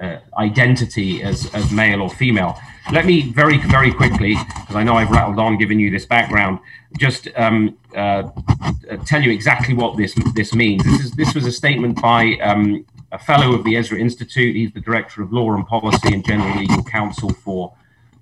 uh, 0.00 0.18
identity 0.38 1.22
as, 1.22 1.52
as 1.54 1.70
male 1.70 2.02
or 2.02 2.10
female. 2.10 2.58
Let 2.92 3.06
me 3.06 3.30
very, 3.32 3.58
very 3.58 3.92
quickly, 3.92 4.34
because 4.34 4.74
I 4.74 4.82
know 4.82 4.94
I've 4.94 5.10
rattled 5.10 5.38
on 5.38 5.58
giving 5.58 5.78
you 5.78 5.90
this 5.90 6.06
background, 6.06 6.58
just 6.98 7.28
um, 7.36 7.78
uh, 7.94 8.24
tell 9.06 9.22
you 9.22 9.30
exactly 9.30 9.74
what 9.74 9.96
this 9.96 10.14
this 10.34 10.54
means. 10.54 10.84
This 10.84 11.00
is 11.00 11.12
this 11.12 11.34
was 11.34 11.46
a 11.46 11.52
statement 11.52 12.00
by 12.00 12.34
um, 12.42 12.84
a 13.12 13.18
fellow 13.18 13.54
of 13.54 13.64
the 13.64 13.76
Ezra 13.76 13.98
Institute. 13.98 14.56
He's 14.56 14.72
the 14.72 14.80
director 14.80 15.22
of 15.22 15.32
law 15.32 15.54
and 15.54 15.66
policy 15.66 16.12
and 16.12 16.24
general 16.24 16.56
legal 16.56 16.82
counsel 16.82 17.30
for 17.30 17.72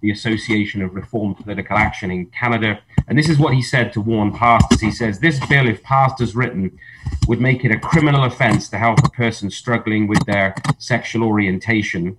the 0.00 0.10
Association 0.10 0.82
of 0.82 0.94
Reformed 0.94 1.38
Political 1.38 1.76
Action 1.76 2.10
in 2.10 2.26
Canada. 2.26 2.80
And 3.08 3.18
this 3.18 3.28
is 3.28 3.38
what 3.38 3.54
he 3.54 3.62
said 3.62 3.92
to 3.94 4.00
warn 4.00 4.32
pastors. 4.32 4.80
He 4.80 4.90
says, 4.90 5.18
This 5.18 5.44
bill, 5.46 5.68
if 5.68 5.82
passed 5.82 6.20
as 6.20 6.36
written, 6.36 6.78
would 7.26 7.40
make 7.40 7.64
it 7.64 7.72
a 7.72 7.78
criminal 7.78 8.24
offense 8.24 8.68
to 8.68 8.78
help 8.78 8.98
a 9.04 9.10
person 9.10 9.50
struggling 9.50 10.06
with 10.06 10.24
their 10.26 10.54
sexual 10.78 11.24
orientation 11.24 12.16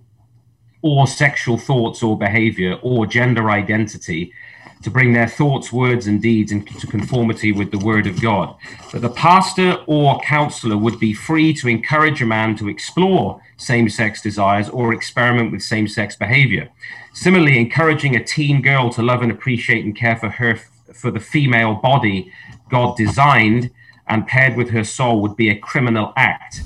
or 0.82 1.06
sexual 1.06 1.58
thoughts 1.58 2.02
or 2.02 2.16
behavior 2.18 2.78
or 2.82 3.06
gender 3.06 3.50
identity 3.50 4.32
to 4.82 4.90
bring 4.90 5.12
their 5.12 5.28
thoughts, 5.28 5.72
words, 5.72 6.06
and 6.06 6.22
deeds 6.22 6.52
into 6.52 6.86
conformity 6.86 7.52
with 7.52 7.70
the 7.70 7.78
word 7.78 8.06
of 8.06 8.20
God. 8.20 8.56
That 8.92 9.00
the 9.00 9.10
pastor 9.10 9.78
or 9.86 10.18
counselor 10.20 10.78
would 10.78 10.98
be 10.98 11.12
free 11.12 11.52
to 11.54 11.68
encourage 11.68 12.22
a 12.22 12.26
man 12.26 12.56
to 12.56 12.68
explore 12.68 13.42
same 13.58 13.90
sex 13.90 14.22
desires 14.22 14.70
or 14.70 14.94
experiment 14.94 15.52
with 15.52 15.62
same 15.62 15.86
sex 15.86 16.16
behavior. 16.16 16.70
Similarly, 17.12 17.58
encouraging 17.58 18.16
a 18.16 18.24
teen 18.24 18.62
girl 18.62 18.88
to 18.90 19.02
love 19.02 19.20
and 19.20 19.30
appreciate 19.30 19.84
and 19.84 19.94
care 19.94 20.16
for 20.16 20.30
her 20.30 20.58
for 20.94 21.10
the 21.10 21.20
female 21.20 21.74
body 21.74 22.32
God 22.70 22.96
designed 22.96 23.70
and 24.08 24.26
paired 24.26 24.56
with 24.56 24.70
her 24.70 24.84
soul 24.84 25.20
would 25.20 25.36
be 25.36 25.50
a 25.50 25.58
criminal 25.58 26.12
act 26.16 26.62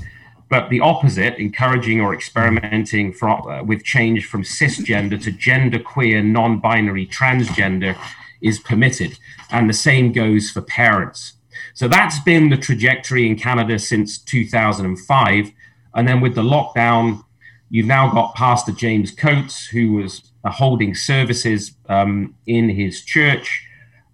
but 0.49 0.69
the 0.69 0.79
opposite, 0.79 1.35
encouraging 1.37 2.01
or 2.01 2.13
experimenting 2.13 3.13
from, 3.13 3.47
uh, 3.47 3.63
with 3.63 3.83
change 3.83 4.25
from 4.25 4.43
cisgender 4.43 5.21
to 5.23 5.31
genderqueer, 5.31 6.23
non 6.23 6.59
binary, 6.59 7.07
transgender, 7.07 7.97
is 8.41 8.59
permitted. 8.59 9.17
And 9.51 9.69
the 9.69 9.73
same 9.73 10.11
goes 10.11 10.51
for 10.51 10.61
parents. 10.61 11.33
So 11.73 11.87
that's 11.87 12.19
been 12.19 12.49
the 12.49 12.57
trajectory 12.57 13.27
in 13.27 13.37
Canada 13.37 13.79
since 13.79 14.17
2005. 14.19 15.51
And 15.95 16.07
then 16.07 16.21
with 16.21 16.35
the 16.35 16.43
lockdown, 16.43 17.23
you've 17.69 17.87
now 17.87 18.11
got 18.11 18.35
Pastor 18.35 18.71
James 18.71 19.11
Coates, 19.11 19.65
who 19.65 19.93
was 19.93 20.31
uh, 20.43 20.51
holding 20.51 20.93
services 20.93 21.71
um, 21.89 22.35
in 22.45 22.69
his 22.69 23.03
church. 23.03 23.64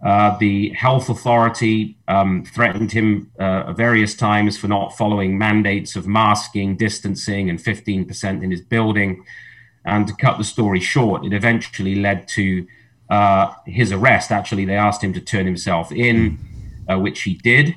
Uh, 0.04 0.36
the 0.40 0.70
health 0.70 1.10
authority 1.10 1.96
um, 2.08 2.44
threatened 2.44 2.92
him 2.92 3.32
uh, 3.38 3.72
various 3.74 4.16
times 4.16 4.58
for 4.58 4.68
not 4.68 4.98
following 4.98 5.38
mandates 5.38 5.96
of 5.96 6.08
masking, 6.08 6.76
distancing, 6.76 7.50
and 7.50 7.60
15% 7.60 8.44
in 8.44 8.50
his 8.50 8.62
building. 8.62 9.24
And 9.86 10.08
to 10.08 10.14
cut 10.16 10.40
the 10.40 10.44
story 10.44 10.80
short, 10.80 11.24
it 11.24 11.34
eventually 11.34 11.96
led 11.96 12.28
to 12.30 12.68
uh, 13.12 13.54
his 13.66 13.92
arrest. 13.92 14.32
Actually, 14.32 14.66
they 14.66 14.76
asked 14.76 15.04
him 15.04 15.14
to 15.14 15.22
turn 15.22 15.46
himself 15.46 15.92
in, 15.92 16.40
uh, 16.90 16.98
which 16.98 17.22
he 17.22 17.36
did. 17.36 17.76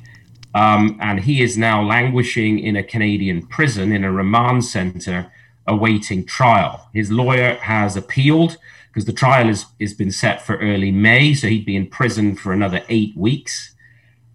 Um, 0.54 0.96
and 1.02 1.20
he 1.20 1.42
is 1.42 1.58
now 1.58 1.82
languishing 1.82 2.58
in 2.58 2.76
a 2.76 2.82
Canadian 2.82 3.46
prison 3.46 3.92
in 3.92 4.04
a 4.04 4.12
remand 4.12 4.64
center 4.64 5.30
awaiting 5.66 6.24
trial. 6.24 6.88
His 6.92 7.10
lawyer 7.10 7.54
has 7.56 7.96
appealed 7.96 8.56
because 8.88 9.06
the 9.06 9.12
trial 9.12 9.46
has, 9.46 9.66
has 9.80 9.92
been 9.92 10.12
set 10.12 10.42
for 10.42 10.56
early 10.58 10.92
May, 10.92 11.34
so 11.34 11.48
he'd 11.48 11.66
be 11.66 11.76
in 11.76 11.88
prison 11.88 12.36
for 12.36 12.52
another 12.52 12.82
eight 12.88 13.16
weeks. 13.16 13.74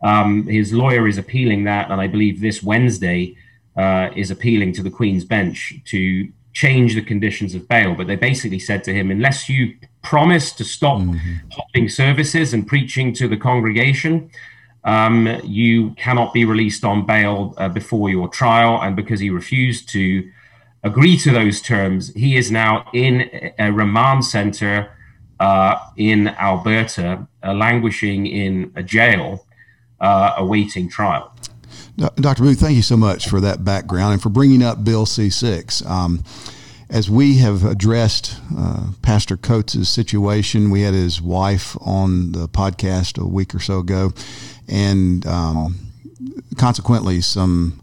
Um, 0.01 0.47
his 0.47 0.73
lawyer 0.73 1.07
is 1.07 1.17
appealing 1.17 1.63
that, 1.63 1.89
and 1.89 2.01
I 2.01 2.07
believe 2.07 2.41
this 2.41 2.61
Wednesday 2.61 3.37
uh, 3.77 4.09
is 4.15 4.31
appealing 4.31 4.73
to 4.73 4.83
the 4.83 4.89
Queen's 4.89 5.23
Bench 5.23 5.75
to 5.85 6.27
change 6.53 6.95
the 6.95 7.01
conditions 7.01 7.55
of 7.55 7.67
bail. 7.67 7.95
But 7.95 8.07
they 8.07 8.15
basically 8.17 8.59
said 8.59 8.83
to 8.85 8.93
him, 8.93 9.11
unless 9.11 9.47
you 9.47 9.75
promise 10.01 10.51
to 10.53 10.65
stop 10.65 10.99
mm-hmm. 10.99 11.35
holding 11.51 11.87
services 11.87 12.53
and 12.53 12.67
preaching 12.67 13.13
to 13.13 13.27
the 13.27 13.37
congregation, 13.37 14.29
um, 14.83 15.39
you 15.43 15.91
cannot 15.91 16.33
be 16.33 16.43
released 16.45 16.83
on 16.83 17.05
bail 17.05 17.53
uh, 17.57 17.69
before 17.69 18.09
your 18.09 18.27
trial. 18.27 18.81
And 18.81 18.95
because 18.95 19.19
he 19.19 19.29
refused 19.29 19.87
to 19.89 20.29
agree 20.83 21.17
to 21.17 21.31
those 21.31 21.61
terms, 21.61 22.13
he 22.13 22.37
is 22.37 22.51
now 22.51 22.89
in 22.93 23.51
a 23.59 23.71
remand 23.71 24.25
center 24.25 24.91
uh, 25.39 25.77
in 25.95 26.27
Alberta, 26.27 27.27
uh, 27.43 27.53
languishing 27.53 28.27
in 28.27 28.71
a 28.75 28.83
jail, 28.83 29.45
uh, 30.01 30.33
awaiting 30.37 30.89
trial. 30.89 31.33
Dr. 32.15 32.43
Boot, 32.43 32.57
thank 32.57 32.75
you 32.75 32.81
so 32.81 32.95
much 32.95 33.27
for 33.27 33.41
that 33.41 33.65
background 33.65 34.13
and 34.13 34.21
for 34.21 34.29
bringing 34.29 34.63
up 34.63 34.83
Bill 34.83 35.05
C 35.05 35.29
6. 35.29 35.85
Um, 35.85 36.23
as 36.89 37.09
we 37.09 37.37
have 37.37 37.63
addressed 37.63 38.35
uh, 38.57 38.91
Pastor 39.01 39.37
Coates' 39.37 39.87
situation, 39.87 40.71
we 40.71 40.81
had 40.81 40.93
his 40.93 41.21
wife 41.21 41.77
on 41.81 42.31
the 42.31 42.47
podcast 42.47 43.21
a 43.21 43.27
week 43.27 43.53
or 43.53 43.59
so 43.59 43.79
ago, 43.79 44.11
and 44.67 45.25
um, 45.27 45.77
consequently, 46.57 47.21
some 47.21 47.81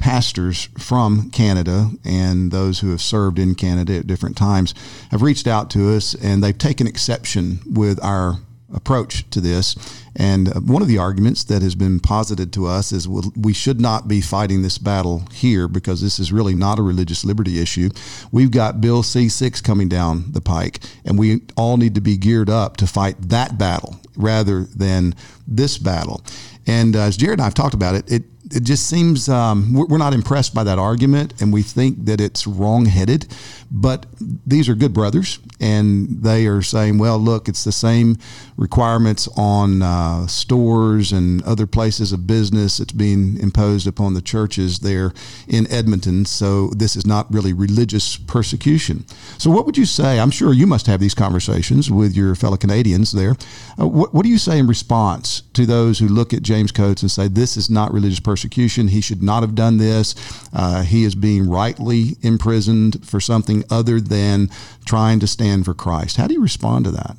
pastors 0.00 0.68
from 0.78 1.30
Canada 1.30 1.90
and 2.04 2.50
those 2.50 2.80
who 2.80 2.90
have 2.90 3.02
served 3.02 3.38
in 3.38 3.54
Canada 3.54 3.98
at 3.98 4.06
different 4.06 4.36
times 4.36 4.74
have 5.10 5.22
reached 5.22 5.46
out 5.46 5.70
to 5.70 5.94
us 5.94 6.14
and 6.14 6.42
they've 6.42 6.58
taken 6.58 6.86
exception 6.86 7.60
with 7.66 8.02
our 8.02 8.38
approach 8.72 9.28
to 9.30 9.40
this. 9.40 9.76
And 10.16 10.48
uh, 10.48 10.60
one 10.60 10.82
of 10.82 10.88
the 10.88 10.98
arguments 10.98 11.44
that 11.44 11.62
has 11.62 11.74
been 11.74 12.00
posited 12.00 12.52
to 12.54 12.66
us 12.66 12.92
is 12.92 13.08
we 13.08 13.52
should 13.52 13.80
not 13.80 14.08
be 14.08 14.20
fighting 14.20 14.62
this 14.62 14.78
battle 14.78 15.24
here 15.32 15.68
because 15.68 16.00
this 16.00 16.18
is 16.18 16.32
really 16.32 16.54
not 16.54 16.78
a 16.78 16.82
religious 16.82 17.24
liberty 17.24 17.60
issue. 17.60 17.90
We've 18.32 18.50
got 18.50 18.80
Bill 18.80 19.02
C 19.02 19.28
6 19.28 19.60
coming 19.60 19.88
down 19.88 20.32
the 20.32 20.40
pike, 20.40 20.80
and 21.04 21.18
we 21.18 21.42
all 21.56 21.76
need 21.76 21.94
to 21.94 22.00
be 22.00 22.16
geared 22.16 22.50
up 22.50 22.76
to 22.78 22.86
fight 22.86 23.16
that 23.28 23.58
battle 23.58 24.00
rather 24.16 24.64
than 24.64 25.14
this 25.46 25.78
battle. 25.78 26.22
And 26.66 26.94
uh, 26.94 27.00
as 27.00 27.16
Jared 27.16 27.38
and 27.38 27.42
I 27.42 27.44
have 27.44 27.54
talked 27.54 27.74
about 27.74 27.94
it, 27.94 28.10
it 28.10 28.22
it 28.52 28.64
just 28.64 28.88
seems 28.88 29.28
um, 29.28 29.72
we're 29.72 29.98
not 29.98 30.12
impressed 30.12 30.54
by 30.54 30.64
that 30.64 30.78
argument, 30.78 31.40
and 31.40 31.52
we 31.52 31.62
think 31.62 32.04
that 32.06 32.20
it's 32.20 32.46
wrongheaded. 32.46 33.32
But 33.70 34.06
these 34.44 34.68
are 34.68 34.74
good 34.74 34.92
brothers, 34.92 35.38
and 35.60 36.22
they 36.24 36.46
are 36.46 36.60
saying, 36.60 36.98
well, 36.98 37.18
look, 37.18 37.48
it's 37.48 37.62
the 37.62 37.70
same 37.70 38.16
requirements 38.56 39.28
on 39.36 39.82
uh, 39.82 40.26
stores 40.26 41.12
and 41.12 41.42
other 41.44 41.66
places 41.66 42.12
of 42.12 42.26
business 42.26 42.78
that's 42.78 42.92
being 42.92 43.38
imposed 43.38 43.86
upon 43.86 44.14
the 44.14 44.20
churches 44.20 44.80
there 44.80 45.12
in 45.46 45.70
Edmonton. 45.70 46.24
So 46.24 46.70
this 46.70 46.96
is 46.96 47.06
not 47.06 47.32
really 47.32 47.52
religious 47.52 48.16
persecution. 48.16 49.04
So, 49.38 49.50
what 49.50 49.64
would 49.66 49.78
you 49.78 49.86
say? 49.86 50.18
I'm 50.18 50.32
sure 50.32 50.52
you 50.52 50.66
must 50.66 50.86
have 50.88 50.98
these 50.98 51.14
conversations 51.14 51.88
with 51.88 52.16
your 52.16 52.34
fellow 52.34 52.56
Canadians 52.56 53.12
there. 53.12 53.36
Uh, 53.80 53.86
what, 53.86 54.12
what 54.12 54.24
do 54.24 54.28
you 54.28 54.38
say 54.38 54.58
in 54.58 54.66
response 54.66 55.42
to 55.52 55.66
those 55.66 56.00
who 56.00 56.08
look 56.08 56.34
at 56.34 56.42
James 56.42 56.72
Coates 56.72 57.02
and 57.02 57.10
say, 57.10 57.28
this 57.28 57.56
is 57.56 57.70
not 57.70 57.92
religious 57.92 58.18
persecution? 58.18 58.39
He 58.88 59.00
should 59.00 59.22
not 59.22 59.42
have 59.42 59.54
done 59.54 59.76
this. 59.76 60.14
Uh, 60.52 60.82
he 60.82 61.04
is 61.04 61.14
being 61.14 61.48
rightly 61.48 62.16
imprisoned 62.22 63.06
for 63.06 63.20
something 63.20 63.64
other 63.70 64.00
than 64.00 64.50
trying 64.84 65.20
to 65.20 65.26
stand 65.26 65.64
for 65.64 65.74
Christ? 65.74 66.16
How 66.16 66.26
do 66.26 66.34
you 66.34 66.42
respond 66.42 66.84
to 66.86 66.90
that? 66.92 67.16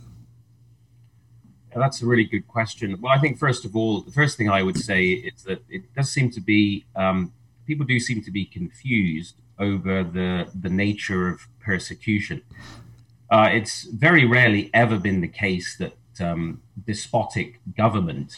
that's 1.73 2.01
a 2.01 2.05
really 2.05 2.25
good 2.25 2.47
question. 2.47 2.99
Well, 2.99 3.13
I 3.13 3.19
think 3.19 3.37
first 3.37 3.63
of 3.65 3.75
all, 3.75 4.01
the 4.01 4.11
first 4.11 4.37
thing 4.37 4.49
I 4.49 4.61
would 4.61 4.77
say 4.77 5.11
is 5.11 5.43
that 5.43 5.63
it 5.69 5.93
does 5.95 6.11
seem 6.11 6.29
to 6.31 6.41
be 6.41 6.85
um, 6.95 7.31
people 7.65 7.85
do 7.85 7.99
seem 7.99 8.21
to 8.23 8.31
be 8.31 8.45
confused 8.45 9.35
over 9.57 10.03
the 10.03 10.49
the 10.59 10.69
nature 10.69 11.29
of 11.29 11.47
persecution. 11.59 12.41
Uh, 13.29 13.49
it's 13.51 13.83
very 13.83 14.25
rarely 14.25 14.69
ever 14.73 14.97
been 14.99 15.21
the 15.21 15.27
case 15.27 15.77
that 15.77 15.95
um, 16.19 16.61
despotic 16.85 17.59
government 17.77 18.35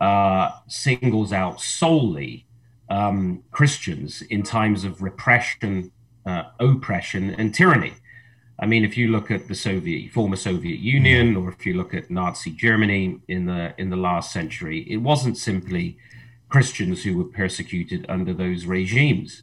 uh, 0.00 0.50
singles 0.66 1.32
out 1.32 1.60
solely 1.60 2.46
um, 2.88 3.44
Christians 3.50 4.22
in 4.22 4.42
times 4.42 4.84
of 4.84 5.02
repression 5.02 5.92
uh, 6.26 6.44
oppression 6.58 7.34
and 7.34 7.54
tyranny. 7.54 7.94
I 8.58 8.66
mean, 8.66 8.84
if 8.84 8.96
you 8.96 9.08
look 9.08 9.30
at 9.30 9.48
the 9.48 9.54
Soviet, 9.54 10.12
former 10.12 10.36
Soviet 10.36 10.80
Union, 10.80 11.34
or 11.34 11.50
if 11.50 11.64
you 11.64 11.74
look 11.74 11.94
at 11.94 12.10
Nazi 12.10 12.50
Germany 12.50 13.18
in 13.28 13.46
the 13.46 13.74
in 13.78 13.88
the 13.88 13.96
last 13.96 14.32
century, 14.32 14.86
it 14.88 14.98
wasn't 14.98 15.38
simply 15.38 15.96
Christians 16.50 17.02
who 17.02 17.16
were 17.16 17.24
persecuted 17.24 18.04
under 18.08 18.34
those 18.34 18.66
regimes. 18.66 19.42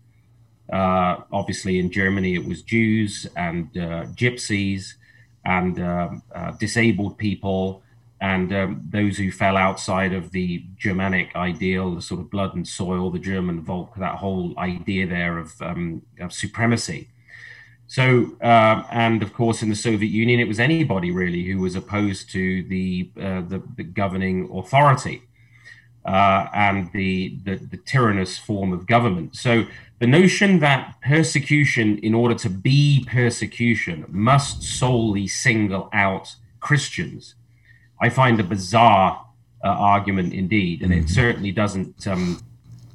Uh, 0.72 1.22
obviously, 1.32 1.80
in 1.80 1.90
Germany, 1.90 2.36
it 2.36 2.46
was 2.46 2.62
Jews 2.62 3.26
and 3.36 3.66
uh, 3.78 4.06
gypsies 4.14 4.94
and 5.46 5.80
um, 5.80 6.22
uh, 6.36 6.52
disabled 6.52 7.18
people 7.18 7.82
and 8.20 8.52
um, 8.52 8.82
those 8.90 9.18
who 9.18 9.32
fell 9.32 9.56
outside 9.56 10.12
of 10.12 10.32
the 10.32 10.64
Germanic 10.76 11.36
ideal, 11.36 11.94
the 11.94 12.02
sort 12.02 12.20
of 12.20 12.32
blood 12.32 12.56
and 12.56 12.68
soil, 12.68 13.12
the 13.12 13.20
German 13.20 13.62
Volk, 13.62 13.96
that 13.98 14.16
whole 14.16 14.58
idea 14.58 15.06
there 15.06 15.38
of, 15.38 15.62
um, 15.62 16.02
of 16.20 16.34
supremacy. 16.34 17.10
So, 17.86 18.36
uh, 18.42 18.84
and 18.92 19.22
of 19.22 19.34
course, 19.34 19.62
in 19.62 19.70
the 19.70 19.76
Soviet 19.76 20.10
Union, 20.10 20.40
it 20.40 20.48
was 20.48 20.60
anybody 20.60 21.12
really 21.12 21.44
who 21.44 21.60
was 21.60 21.76
opposed 21.76 22.30
to 22.32 22.64
the 22.64 23.10
uh, 23.16 23.42
the, 23.42 23.64
the, 23.78 23.84
governing 23.84 24.50
authority 24.52 25.22
uh, 26.04 26.48
and 26.54 26.92
the, 26.92 27.38
the 27.46 27.56
the 27.56 27.78
tyrannous 27.78 28.38
form 28.38 28.74
of 28.74 28.88
government. 28.88 29.38
So, 29.38 29.68
the 30.00 30.08
notion 30.08 30.60
that 30.60 30.96
persecution, 31.02 31.98
in 32.00 32.14
order 32.14 32.36
to 32.36 32.50
be 32.50 33.06
persecution, 33.08 34.06
must 34.10 34.64
solely 34.64 35.28
single 35.28 35.90
out 35.94 36.36
Christians 36.60 37.36
I 38.00 38.10
find 38.10 38.40
a 38.40 38.44
bizarre 38.44 39.26
uh, 39.64 39.68
argument 39.68 40.34
indeed, 40.34 40.82
and 40.82 40.92
mm-hmm. 40.92 41.06
it 41.06 41.10
certainly 41.10 41.52
doesn't 41.52 42.08
um, 42.08 42.44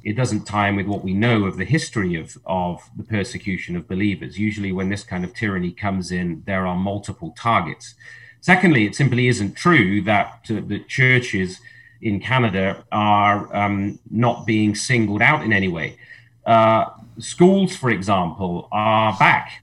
it 0.03 0.13
doesn't 0.13 0.45
tie 0.45 0.69
in 0.69 0.75
with 0.75 0.85
what 0.85 1.03
we 1.03 1.13
know 1.13 1.45
of 1.45 1.57
the 1.57 1.65
history 1.65 2.15
of 2.15 2.37
of 2.45 2.81
the 2.97 3.03
persecution 3.03 3.75
of 3.75 3.87
believers. 3.87 4.37
Usually, 4.37 4.71
when 4.71 4.89
this 4.89 5.03
kind 5.03 5.23
of 5.23 5.33
tyranny 5.33 5.71
comes 5.71 6.11
in, 6.11 6.43
there 6.45 6.65
are 6.67 6.75
multiple 6.75 7.33
targets. 7.37 7.95
Secondly, 8.41 8.85
it 8.85 8.95
simply 8.95 9.27
isn't 9.27 9.55
true 9.55 10.01
that 10.01 10.45
uh, 10.49 10.61
the 10.67 10.79
churches 10.87 11.59
in 12.01 12.19
Canada 12.19 12.83
are 12.91 13.53
um, 13.55 13.97
not 14.11 14.45
being 14.45 14.75
singled 14.75 15.21
out 15.21 15.43
in 15.43 15.53
any 15.53 15.69
way. 15.69 15.97
Uh, 16.45 16.85
schools, 17.19 17.75
for 17.75 17.89
example, 17.89 18.67
are 18.71 19.17
back 19.17 19.62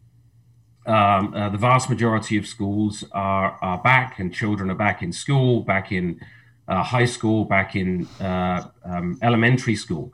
um, 0.87 1.35
uh, 1.35 1.49
the 1.51 1.59
vast 1.59 1.91
majority 1.91 2.37
of 2.39 2.47
schools 2.47 3.05
are, 3.13 3.59
are 3.61 3.79
back 3.79 4.19
and 4.19 4.33
children 4.33 4.71
are 4.71 4.75
back 4.75 5.03
in 5.03 5.13
school, 5.13 5.61
back 5.61 5.93
in 5.93 6.21
uh, 6.69 6.83
high 6.83 7.05
school, 7.05 7.45
back 7.45 7.77
in 7.77 8.07
uh, 8.21 8.69
um, 8.85 9.19
elementary 9.23 9.77
school. 9.77 10.13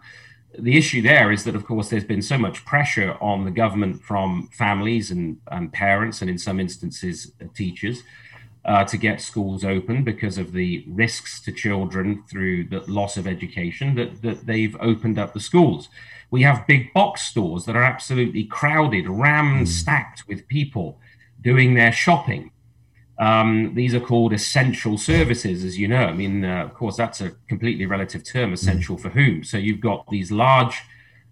The 0.59 0.77
issue 0.77 1.03
there 1.03 1.31
is 1.31 1.45
that, 1.45 1.55
of 1.55 1.67
course, 1.67 1.91
there's 1.91 2.05
been 2.05 2.23
so 2.23 2.39
much 2.39 2.65
pressure 2.65 3.17
on 3.21 3.45
the 3.45 3.51
government 3.51 4.03
from 4.03 4.49
families 4.53 5.11
and, 5.11 5.39
and 5.51 5.73
parents, 5.73 6.23
and 6.23 6.31
in 6.31 6.39
some 6.39 6.59
instances, 6.59 7.33
uh, 7.41 7.45
teachers, 7.55 8.03
uh, 8.65 8.83
to 8.85 8.97
get 8.97 9.21
schools 9.21 9.65
open 9.65 10.03
because 10.03 10.39
of 10.39 10.53
the 10.53 10.85
risks 10.89 11.41
to 11.43 11.53
children 11.53 12.25
through 12.29 12.65
the 12.65 12.81
loss 12.91 13.17
of 13.17 13.27
education 13.27 13.95
that, 13.95 14.23
that 14.23 14.47
they've 14.47 14.77
opened 14.81 15.19
up 15.19 15.35
the 15.35 15.41
schools. 15.41 15.89
We 16.31 16.43
have 16.43 16.67
big 16.67 16.93
box 16.93 17.23
stores 17.23 17.65
that 17.65 17.77
are 17.77 17.83
absolutely 17.83 18.45
crowded, 18.45 19.09
rammed, 19.09 19.67
mm. 19.67 19.71
stacked 19.71 20.27
with 20.29 20.49
people 20.49 20.99
doing 21.41 21.75
their 21.75 21.93
shopping. 21.93 22.51
Um, 23.19 23.75
these 23.75 23.95
are 23.95 24.01
called 24.01 24.33
essential 24.33 24.99
services, 24.99 25.65
as 25.65 25.79
you 25.79 25.89
know. 25.89 26.05
I 26.05 26.13
mean, 26.13 26.45
uh, 26.45 26.65
of 26.65 26.75
course, 26.75 26.97
that's 26.97 27.21
a 27.21 27.31
completely 27.49 27.87
relative 27.87 28.25
term. 28.25 28.53
Essential 28.53 28.99
for 28.99 29.09
whom? 29.09 29.43
So 29.45 29.57
you've 29.57 29.81
got 29.81 30.07
these 30.11 30.31
large, 30.31 30.83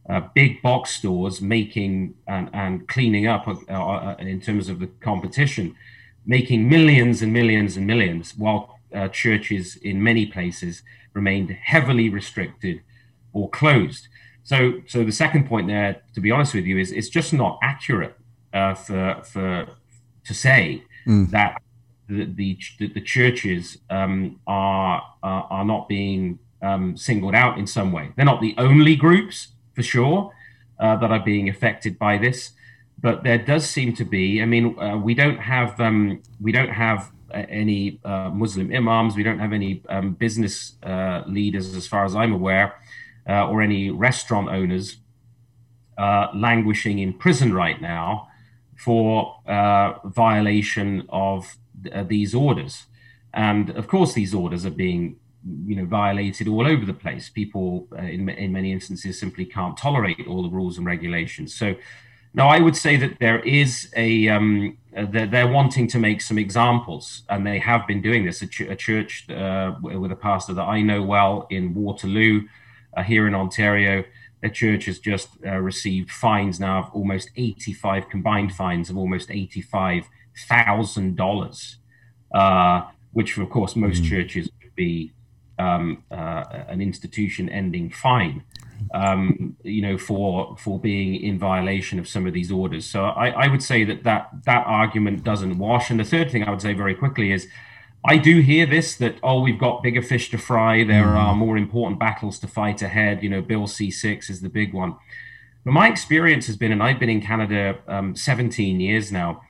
uh, 0.08 0.20
big 0.34 0.60
box 0.62 0.90
stores 0.90 1.40
making 1.40 2.14
and, 2.26 2.50
and 2.52 2.86
cleaning 2.88 3.26
up 3.26 3.48
uh, 3.48 3.72
uh 3.72 4.16
in 4.18 4.40
terms 4.40 4.68
of 4.68 4.78
the 4.78 4.86
competition, 5.00 5.74
making 6.26 6.68
millions 6.68 7.22
and 7.22 7.32
millions 7.32 7.76
and 7.76 7.86
millions, 7.86 8.36
while 8.36 8.78
uh, 8.94 9.08
churches 9.08 9.76
in 9.76 10.02
many 10.02 10.26
places 10.26 10.82
remained 11.14 11.50
heavily 11.50 12.08
restricted 12.08 12.80
or 13.32 13.48
closed. 13.50 14.08
So, 14.44 14.82
so 14.86 15.04
the 15.04 15.12
second 15.12 15.48
point 15.48 15.66
there, 15.68 16.02
to 16.14 16.20
be 16.20 16.30
honest 16.30 16.54
with 16.54 16.64
you, 16.64 16.78
is 16.78 16.92
it's 16.92 17.08
just 17.08 17.32
not 17.32 17.58
accurate 17.62 18.16
uh, 18.52 18.74
for 18.74 19.20
for 19.24 19.66
to 20.24 20.34
say 20.34 20.84
mm. 21.06 21.30
that 21.30 21.60
the 22.08 22.24
the, 22.78 22.88
the 22.88 23.00
churches 23.00 23.78
um, 23.90 24.38
are, 24.46 25.02
are, 25.22 25.46
are 25.50 25.64
not 25.64 25.88
being 25.88 26.38
um, 26.62 26.96
singled 26.96 27.34
out 27.34 27.58
in 27.58 27.66
some 27.66 27.90
way. 27.90 28.12
They're 28.16 28.24
not 28.24 28.40
the 28.40 28.54
only 28.58 28.96
groups 28.96 29.48
for 29.74 29.82
sure 29.82 30.32
uh, 30.78 30.96
that 30.96 31.10
are 31.10 31.24
being 31.24 31.48
affected 31.48 31.98
by 31.98 32.18
this, 32.18 32.52
but 33.00 33.22
there 33.24 33.38
does 33.38 33.68
seem 33.68 33.94
to 33.96 34.04
be. 34.04 34.42
I 34.42 34.46
mean, 34.46 34.78
uh, 34.78 34.96
we 34.96 35.14
don't 35.14 35.38
have 35.38 35.80
um, 35.80 36.22
we 36.40 36.52
don't 36.52 36.70
have 36.70 37.10
any 37.30 37.98
uh, 38.04 38.30
Muslim 38.30 38.74
imams. 38.74 39.16
We 39.16 39.22
don't 39.22 39.38
have 39.38 39.52
any 39.52 39.82
um, 39.88 40.12
business 40.12 40.74
uh, 40.82 41.22
leaders, 41.26 41.74
as 41.74 41.86
far 41.86 42.04
as 42.04 42.14
I'm 42.14 42.32
aware, 42.32 42.74
uh, 43.28 43.48
or 43.48 43.62
any 43.62 43.90
restaurant 43.90 44.48
owners 44.48 44.96
uh, 45.98 46.28
languishing 46.34 46.98
in 46.98 47.12
prison 47.12 47.52
right 47.52 47.80
now 47.80 48.28
for 48.76 49.36
uh, 49.46 49.94
violation 50.04 51.06
of 51.08 51.56
uh, 51.92 52.02
these 52.02 52.34
orders. 52.34 52.84
And 53.32 53.70
of 53.70 53.88
course, 53.88 54.12
these 54.12 54.34
orders 54.34 54.64
are 54.66 54.70
being 54.70 55.16
you 55.66 55.76
know 55.76 55.84
violated 55.84 56.48
all 56.48 56.66
over 56.66 56.86
the 56.86 56.94
place 56.94 57.28
people 57.28 57.86
in, 57.98 58.30
in 58.30 58.50
many 58.50 58.72
instances 58.72 59.20
simply 59.20 59.44
can't 59.44 59.76
tolerate 59.76 60.26
all 60.26 60.42
the 60.42 60.48
rules 60.48 60.78
and 60.78 60.86
regulations 60.86 61.54
so 61.54 61.74
now, 62.36 62.48
I 62.48 62.58
would 62.58 62.76
say 62.76 62.96
that 62.96 63.20
there 63.20 63.38
is 63.40 63.92
a 63.96 64.28
um, 64.28 64.76
they're, 64.92 65.26
they're, 65.26 65.48
wanting 65.48 65.86
to 65.88 66.00
make 66.00 66.20
some 66.20 66.36
examples, 66.36 67.22
and 67.28 67.46
they 67.46 67.60
have 67.60 67.86
been 67.86 68.02
doing 68.02 68.24
this. 68.24 68.42
A, 68.42 68.48
ch- 68.48 68.62
a 68.62 68.74
church 68.74 69.30
uh, 69.30 69.74
with 69.80 70.10
a 70.10 70.16
pastor 70.16 70.52
that 70.54 70.64
I 70.64 70.82
know 70.82 71.00
well 71.00 71.46
in 71.50 71.74
Waterloo, 71.74 72.40
uh, 72.40 72.46
here 73.02 73.26
in 73.26 73.34
Ontario, 73.34 74.04
their 74.40 74.50
church 74.50 74.86
has 74.86 74.98
just 74.98 75.28
uh, 75.46 75.56
received 75.56 76.10
fines 76.10 76.60
now 76.60 76.80
of 76.80 76.90
almost 76.92 77.30
85 77.36 78.08
combined 78.08 78.52
fines 78.52 78.90
of 78.90 78.96
almost 78.96 79.30
85 79.30 80.08
thousand 80.48 81.12
uh, 81.12 81.24
dollars, 81.24 81.76
which 83.12 83.38
of 83.38 83.48
course 83.50 83.76
most 83.76 84.02
mm. 84.02 84.08
churches 84.08 84.50
would 84.62 84.74
be 84.74 85.12
um, 85.58 86.02
uh, 86.10 86.44
an 86.68 86.80
institution-ending 86.80 87.90
fine 87.90 88.42
um, 88.92 89.56
you 89.62 89.82
know, 89.82 89.98
for 89.98 90.56
for 90.58 90.78
being 90.78 91.16
in 91.16 91.38
violation 91.38 91.98
of 91.98 92.08
some 92.08 92.26
of 92.26 92.32
these 92.32 92.50
orders. 92.52 92.84
So 92.84 93.04
I, 93.04 93.28
I 93.28 93.48
would 93.48 93.62
say 93.62 93.84
that, 93.84 94.04
that 94.04 94.28
that 94.44 94.64
argument 94.66 95.24
doesn't 95.24 95.58
wash. 95.58 95.90
And 95.90 95.98
the 95.98 96.04
third 96.04 96.30
thing 96.30 96.44
I 96.44 96.50
would 96.50 96.62
say 96.62 96.74
very 96.74 96.94
quickly 96.94 97.32
is, 97.32 97.48
I 98.06 98.18
do 98.18 98.40
hear 98.40 98.66
this 98.66 98.96
that 98.96 99.16
oh 99.22 99.40
we've 99.40 99.58
got 99.58 99.82
bigger 99.82 100.02
fish 100.02 100.30
to 100.30 100.38
fry. 100.38 100.84
There 100.84 101.04
mm. 101.04 101.16
are 101.16 101.34
more 101.34 101.56
important 101.56 101.98
battles 101.98 102.38
to 102.40 102.46
fight 102.46 102.82
ahead. 102.82 103.22
You 103.22 103.30
know, 103.30 103.42
Bill 103.42 103.66
C 103.66 103.90
six 103.90 104.28
is 104.28 104.40
the 104.40 104.48
big 104.48 104.74
one. 104.74 104.96
But 105.64 105.72
my 105.72 105.88
experience 105.88 106.46
has 106.46 106.56
been, 106.56 106.72
and 106.72 106.82
I've 106.82 107.00
been 107.00 107.08
in 107.08 107.22
Canada 107.22 107.78
um, 107.88 108.14
17 108.14 108.80
years 108.80 109.10
now 109.10 109.40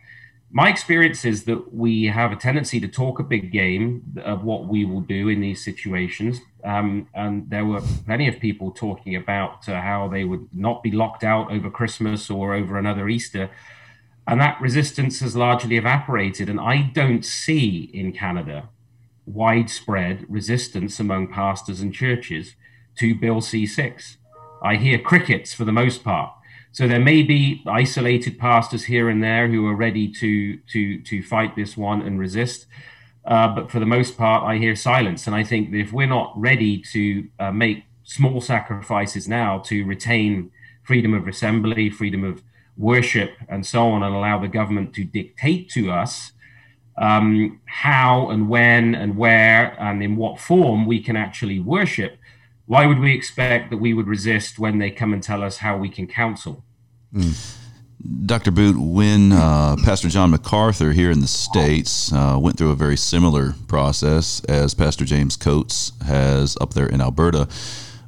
my 0.56 0.68
experience 0.68 1.24
is 1.24 1.46
that 1.46 1.74
we 1.74 2.04
have 2.04 2.30
a 2.30 2.36
tendency 2.36 2.78
to 2.78 2.86
talk 2.86 3.18
a 3.18 3.24
big 3.24 3.50
game 3.50 4.04
of 4.24 4.44
what 4.44 4.68
we 4.68 4.84
will 4.84 5.00
do 5.00 5.28
in 5.28 5.40
these 5.40 5.64
situations. 5.64 6.38
Um, 6.62 7.08
and 7.12 7.50
there 7.50 7.64
were 7.64 7.82
plenty 8.06 8.28
of 8.28 8.38
people 8.38 8.70
talking 8.70 9.16
about 9.16 9.68
uh, 9.68 9.80
how 9.80 10.06
they 10.06 10.22
would 10.22 10.46
not 10.52 10.84
be 10.84 10.92
locked 10.92 11.24
out 11.24 11.50
over 11.50 11.68
Christmas 11.70 12.30
or 12.30 12.54
over 12.54 12.78
another 12.78 13.08
Easter. 13.08 13.50
And 14.26 14.40
that 14.40 14.60
resistance 14.60 15.20
has 15.20 15.36
largely 15.36 15.76
evaporated. 15.76 16.48
And 16.48 16.58
I 16.58 16.90
don't 16.94 17.24
see 17.24 17.90
in 17.92 18.12
Canada 18.12 18.68
widespread 19.26 20.24
resistance 20.28 21.00
among 21.00 21.28
pastors 21.28 21.80
and 21.80 21.92
churches 21.92 22.54
to 22.98 23.14
Bill 23.14 23.40
C 23.40 23.66
6. 23.66 24.16
I 24.62 24.76
hear 24.76 24.98
crickets 24.98 25.52
for 25.52 25.64
the 25.64 25.72
most 25.72 26.04
part. 26.04 26.32
So 26.72 26.88
there 26.88 27.00
may 27.00 27.22
be 27.22 27.62
isolated 27.66 28.38
pastors 28.38 28.84
here 28.84 29.08
and 29.08 29.22
there 29.22 29.48
who 29.48 29.66
are 29.68 29.76
ready 29.76 30.10
to 30.12 30.56
to 30.72 31.00
to 31.02 31.22
fight 31.22 31.54
this 31.54 31.76
one 31.76 32.02
and 32.02 32.18
resist. 32.18 32.66
Uh, 33.24 33.48
but 33.48 33.70
for 33.70 33.78
the 33.78 33.86
most 33.86 34.18
part, 34.18 34.42
I 34.42 34.58
hear 34.58 34.76
silence. 34.76 35.26
And 35.26 35.34
I 35.34 35.44
think 35.44 35.70
that 35.70 35.78
if 35.78 35.92
we're 35.92 36.06
not 36.06 36.32
ready 36.36 36.78
to 36.92 37.28
uh, 37.38 37.52
make 37.52 37.84
small 38.02 38.40
sacrifices 38.40 39.26
now 39.26 39.58
to 39.60 39.84
retain 39.84 40.50
freedom 40.82 41.14
of 41.14 41.26
assembly, 41.26 41.88
freedom 41.88 42.22
of 42.22 42.42
worship, 42.76 43.32
and 43.48 43.66
so 43.66 43.88
on, 43.88 44.02
and 44.02 44.14
allow 44.14 44.38
the 44.38 44.48
government 44.48 44.94
to 44.94 45.04
dictate 45.04 45.70
to 45.70 45.90
us 45.90 46.32
um, 46.96 47.60
how 47.66 48.30
and 48.30 48.48
when 48.48 48.94
and 48.94 49.16
where 49.16 49.76
and 49.80 50.02
in 50.02 50.16
what 50.16 50.38
form 50.38 50.86
we 50.86 51.00
can 51.00 51.16
actually 51.16 51.58
worship, 51.58 52.18
why 52.66 52.86
would 52.86 52.98
we 52.98 53.14
expect 53.14 53.70
that 53.70 53.78
we 53.78 53.92
would 53.92 54.06
resist 54.06 54.58
when 54.58 54.78
they 54.78 54.90
come 54.90 55.12
and 55.12 55.22
tell 55.22 55.42
us 55.42 55.58
how 55.58 55.76
we 55.76 55.88
can 55.88 56.06
counsel? 56.06 56.64
Mm. 57.12 57.60
Dr. 58.26 58.50
Boot, 58.50 58.76
when 58.78 59.32
uh, 59.32 59.76
Pastor 59.82 60.08
John 60.08 60.30
MacArthur 60.30 60.92
here 60.92 61.10
in 61.10 61.20
the 61.20 61.26
States 61.26 62.12
uh, 62.12 62.36
went 62.38 62.58
through 62.58 62.70
a 62.70 62.76
very 62.76 62.98
similar 62.98 63.54
process 63.66 64.44
as 64.44 64.74
Pastor 64.74 65.06
James 65.06 65.36
Coates 65.36 65.92
has 66.04 66.56
up 66.60 66.74
there 66.74 66.86
in 66.86 67.00
Alberta, 67.00 67.48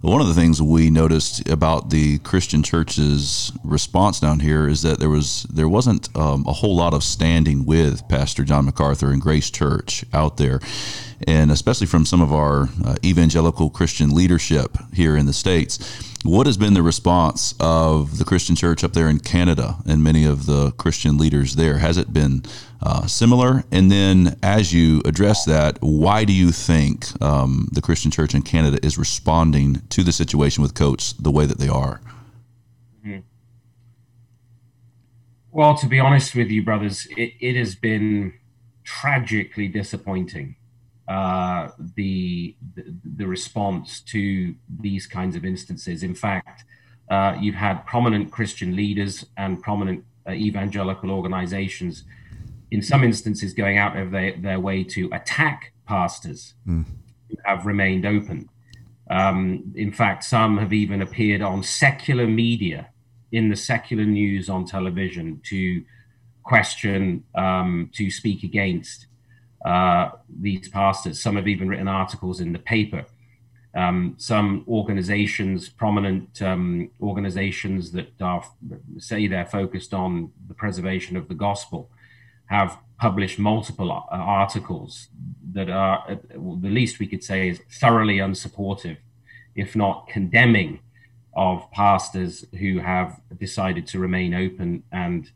one 0.07 0.21
of 0.21 0.29
the 0.29 0.35
things 0.35 0.63
we 0.63 0.89
noticed 0.89 1.49
about 1.49 1.91
the 1.91 2.19
Christian 2.19 2.63
church's 2.63 3.51
response 3.65 4.21
down 4.21 4.39
here 4.39 4.69
is 4.69 4.83
that 4.83 5.01
there 5.01 5.11
was 5.11 5.43
there 5.53 5.69
wasn't 5.69 6.15
um, 6.17 6.45
a 6.47 6.53
whole 6.53 6.77
lot 6.77 6.95
of 6.95 7.03
standing 7.03 7.67
with 7.67 8.07
Pastor 8.09 8.45
John 8.45 8.67
MacArthur 8.67 9.11
and 9.11 9.21
Grace 9.21 9.51
Church 9.51 10.05
out 10.13 10.37
there, 10.37 10.61
and 11.27 11.51
especially 11.51 11.89
from 11.89 12.07
some 12.07 12.21
of 12.21 12.33
our 12.33 12.69
uh, 12.85 12.95
evangelical 13.05 13.69
Christian 13.69 14.11
leadership 14.11 14.79
here 14.95 15.17
in 15.17 15.27
the 15.27 15.33
states. 15.33 15.79
What 16.23 16.47
has 16.47 16.57
been 16.57 16.75
the 16.75 16.83
response 16.83 17.55
of 17.59 18.19
the 18.19 18.25
Christian 18.25 18.55
church 18.55 18.85
up 18.85 18.93
there 18.93 19.09
in 19.09 19.19
Canada 19.19 19.77
and 19.87 20.03
many 20.03 20.25
of 20.25 20.47
the 20.47 20.71
Christian 20.73 21.19
leaders 21.19 21.57
there? 21.57 21.79
Has 21.79 21.99
it 21.99 22.13
been 22.13 22.43
uh, 22.83 23.07
similar? 23.07 23.65
And 23.71 23.91
then, 23.91 24.39
as 24.43 24.73
you 24.73 25.03
address 25.05 25.45
that, 25.45 25.79
why 25.81 26.25
do 26.25 26.33
you 26.33 26.53
think 26.53 27.07
um, 27.23 27.69
the 27.73 27.83
Christian 27.83 28.11
church 28.11 28.35
in 28.35 28.43
Canada 28.43 28.79
is 28.85 28.99
responding 28.99 29.83
to 29.91 30.03
the 30.03 30.13
situation 30.13 30.63
with 30.63 30.75
Coates 30.75 31.13
the 31.15 31.31
way 31.31 31.47
that 31.47 31.59
they 31.59 31.69
are? 31.69 32.01
Mm-hmm. 33.05 33.21
Well, 35.51 35.77
to 35.77 35.87
be 35.87 36.01
honest 36.01 36.35
with 36.35 36.51
you, 36.51 36.63
brothers, 36.63 37.07
it, 37.17 37.35
it 37.41 37.57
has 37.57 37.75
been 37.75 38.35
tragically 38.85 39.69
disappointing 39.69 40.57
uh, 41.09 41.69
the, 41.95 42.57
the, 43.17 43.27
response 43.27 44.01
to 44.01 44.55
these 44.81 45.07
kinds 45.07 45.37
of 45.37 45.45
instances. 45.45 46.03
In 46.03 46.15
fact, 46.15 46.65
uh, 47.09 47.37
you've 47.41 47.55
had 47.55 47.87
prominent 47.87 48.33
Christian 48.33 48.75
leaders 48.75 49.25
and 49.37 49.63
prominent 49.63 50.05
uh, 50.29 50.33
evangelical 50.33 51.13
organizations, 51.13 52.05
in 52.71 52.83
some 52.83 53.05
instances, 53.05 53.55
going 53.55 53.79
out 53.79 53.97
of 53.97 54.11
their, 54.11 54.37
their 54.37 54.61
way 54.61 54.83
to 54.85 55.09
attack 55.13 55.73
pastors 55.87 56.55
mm. 56.67 56.85
who 57.29 57.37
have 57.45 57.67
remained 57.67 58.05
open. 58.05 58.49
Um, 59.11 59.73
in 59.77 59.93
fact, 59.93 60.25
some 60.25 60.59
have 60.59 60.73
even 60.73 61.01
appeared 61.03 61.43
on 61.43 61.63
secular 61.63 62.27
media, 62.27 62.89
in 63.33 63.49
the 63.49 63.57
secular 63.57 64.05
news 64.05 64.49
on 64.49 64.65
television, 64.65 65.41
to 65.45 65.85
question, 66.43 67.25
um, 67.35 67.91
to 67.95 68.11
speak 68.11 68.43
against 68.43 69.07
uh, 69.65 70.11
these 70.29 70.69
pastors. 70.69 71.21
Some 71.21 71.37
have 71.37 71.49
even 71.49 71.69
written 71.69 71.89
articles 71.89 72.41
in 72.41 72.53
the 72.53 72.59
paper. 72.59 73.05
Um, 73.75 74.15
some 74.17 74.65
organizations, 74.69 75.69
prominent 75.69 76.41
um, 76.41 76.91
organizations 77.01 77.93
that 77.93 78.11
are, 78.23 78.43
say 78.99 79.27
they're 79.27 79.45
focused 79.45 79.93
on 79.93 80.33
the 80.49 80.55
preservation 80.55 81.17
of 81.17 81.29
the 81.29 81.35
gospel, 81.35 81.91
have 82.47 82.79
published 82.99 83.39
multiple 83.39 83.91
uh, 83.93 84.05
articles 84.11 85.09
that 85.53 85.69
are, 85.71 86.19
the 86.35 86.69
least 86.69 86.99
we 86.99 87.07
could 87.07 87.23
say, 87.23 87.49
is 87.49 87.61
thoroughly 87.81 88.19
unsupportive, 88.19 88.99
if 89.55 89.77
not 89.77 90.09
condemning, 90.09 90.81
of 91.37 91.71
pastors 91.71 92.47
who 92.59 92.79
have 92.79 93.21
decided 93.39 93.87
to 93.87 93.99
remain 93.99 94.33
open 94.33 94.83
and 94.91 95.31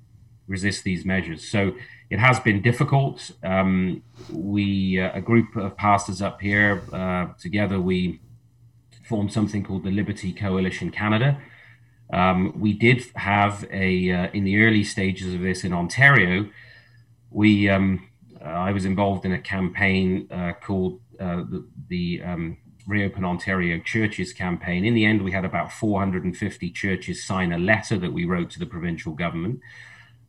resist 0.49 0.83
these 0.83 1.05
measures. 1.05 1.47
So 1.47 1.75
it 2.09 2.19
has 2.19 2.41
been 2.41 2.63
difficult. 2.63 3.31
Um, 3.45 4.03
we, 4.33 4.99
uh, 4.99 5.11
a 5.15 5.21
group 5.21 5.55
of 5.57 5.77
pastors 5.77 6.23
up 6.23 6.41
here, 6.41 6.83
uh, 6.93 7.27
together, 7.39 7.79
we 7.81 8.21
formed 9.05 9.33
something 9.33 9.63
called 9.63 9.85
the 9.85 9.91
Liberty 9.91 10.33
Coalition 10.33 10.91
Canada. 10.91 11.39
Um, 12.13 12.59
we 12.59 12.73
did 12.73 13.05
have 13.15 13.65
a, 13.71 14.11
uh, 14.11 14.29
in 14.33 14.45
the 14.45 14.65
early 14.65 14.83
stages 14.83 15.35
of 15.35 15.41
this 15.41 15.65
in 15.65 15.73
Ontario, 15.73 16.49
we, 17.31 17.69
um, 17.69 18.09
I 18.43 18.73
was 18.73 18.85
involved 18.85 19.25
in 19.25 19.33
a 19.33 19.41
campaign 19.41 20.29
uh, 20.31 20.53
called 20.61 21.01
uh, 21.19 21.37
the, 21.37 21.67
the 21.89 22.23
um, 22.23 22.57
Reopen 22.87 23.25
Ontario 23.25 23.79
Churches 23.79 24.33
campaign. 24.33 24.85
In 24.85 24.95
the 24.95 25.05
end, 25.05 25.23
we 25.23 25.33
had 25.33 25.45
about 25.45 25.73
450 25.73 26.71
churches 26.71 27.25
sign 27.25 27.53
a 27.53 27.59
letter 27.59 27.99
that 27.99 28.13
we 28.13 28.25
wrote 28.25 28.51
to 28.51 28.59
the 28.59 28.67
provincial 28.67 29.13
government. 29.13 29.61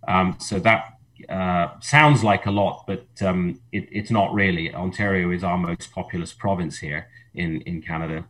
Um, 0.08 0.38
so 0.40 0.60
that 0.60 0.98
uh, 1.30 1.80
sounds 1.80 2.24
like 2.24 2.46
a 2.46 2.52
lot, 2.52 2.86
but 2.88 3.06
um, 3.22 3.60
it, 3.72 3.88
it's 3.92 4.12
not 4.12 4.34
really. 4.34 4.74
Ontario 4.74 5.32
is 5.32 5.44
our 5.44 5.58
most 5.58 5.92
populous 5.92 6.34
province 6.34 6.78
here 6.80 7.08
in, 7.34 7.62
in 7.62 7.82
Canada. 7.82 8.26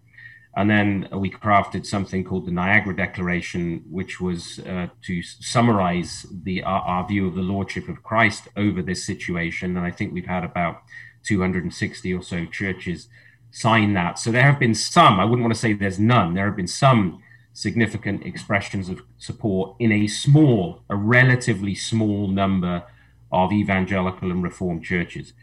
And 0.55 0.69
then 0.69 1.07
we 1.13 1.29
crafted 1.31 1.85
something 1.85 2.25
called 2.25 2.45
the 2.45 2.51
Niagara 2.51 2.95
Declaration, 2.95 3.83
which 3.89 4.19
was 4.19 4.59
uh, 4.59 4.87
to 5.03 5.23
summarize 5.23 6.25
the 6.43 6.63
our, 6.63 6.81
our, 6.81 7.07
view 7.07 7.27
of 7.27 7.35
the 7.35 7.41
Lordship 7.41 7.87
of 7.87 8.03
Christ 8.03 8.49
over 8.57 8.81
this 8.81 9.05
situation. 9.05 9.77
And 9.77 9.85
I 9.85 9.91
think 9.91 10.13
we've 10.13 10.25
had 10.25 10.43
about 10.43 10.81
260 11.23 12.13
or 12.13 12.21
so 12.21 12.45
churches 12.45 13.07
sign 13.51 13.93
that. 13.93 14.19
So 14.19 14.31
there 14.31 14.43
have 14.43 14.59
been 14.59 14.75
some, 14.75 15.19
I 15.19 15.25
wouldn't 15.25 15.41
want 15.41 15.53
to 15.53 15.59
say 15.59 15.73
there's 15.73 15.99
none, 15.99 16.33
there 16.33 16.45
have 16.45 16.55
been 16.55 16.67
some 16.67 17.21
significant 17.53 18.25
expressions 18.25 18.89
of 18.89 19.01
support 19.17 19.75
in 19.79 19.91
a 19.91 20.07
small, 20.07 20.83
a 20.89 20.95
relatively 20.95 21.75
small 21.75 22.27
number 22.27 22.83
of 23.31 23.51
evangelical 23.51 24.31
and 24.31 24.43
reformed 24.43 24.83
churches. 24.83 25.33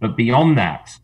But 0.00 0.16
beyond 0.16 0.56
that, 0.58 0.98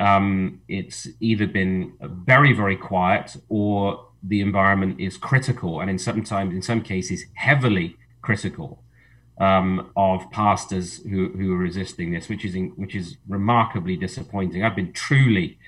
um, 0.00 0.60
it's 0.66 1.06
either 1.20 1.46
been 1.46 1.92
very, 2.00 2.52
very 2.54 2.76
quiet 2.76 3.36
or 3.48 4.06
the 4.22 4.40
environment 4.40 4.98
is 4.98 5.16
critical 5.16 5.80
and 5.80 5.90
in 5.90 5.98
sometimes 5.98 6.54
in 6.54 6.62
some 6.62 6.82
cases 6.82 7.26
heavily 7.34 7.96
critical 8.22 8.82
um, 9.38 9.90
of 9.96 10.30
pastors 10.30 11.02
who, 11.04 11.28
who 11.30 11.52
are 11.54 11.58
resisting 11.58 12.12
this, 12.12 12.28
which 12.28 12.44
is 12.44 12.54
in, 12.54 12.70
which 12.76 12.94
is 12.94 13.18
remarkably 13.28 13.96
disappointing. 13.96 14.64
I've 14.64 14.76
been 14.76 14.92
truly 14.92 15.58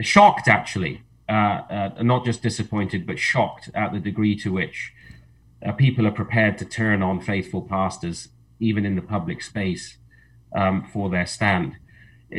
shocked 0.00 0.48
actually, 0.48 1.02
uh, 1.28 1.32
uh, 1.70 2.02
not 2.02 2.24
just 2.24 2.42
disappointed, 2.42 3.06
but 3.06 3.18
shocked 3.18 3.70
at 3.74 3.92
the 3.92 4.00
degree 4.00 4.36
to 4.36 4.52
which 4.52 4.92
uh, 5.64 5.72
people 5.72 6.06
are 6.06 6.12
prepared 6.12 6.56
to 6.58 6.64
turn 6.64 7.02
on 7.02 7.20
faithful 7.20 7.62
pastors, 7.62 8.28
even 8.58 8.86
in 8.86 8.96
the 8.96 9.02
public 9.02 9.42
space, 9.42 9.98
um, 10.54 10.86
for 10.92 11.10
their 11.10 11.26
stand. 11.26 11.76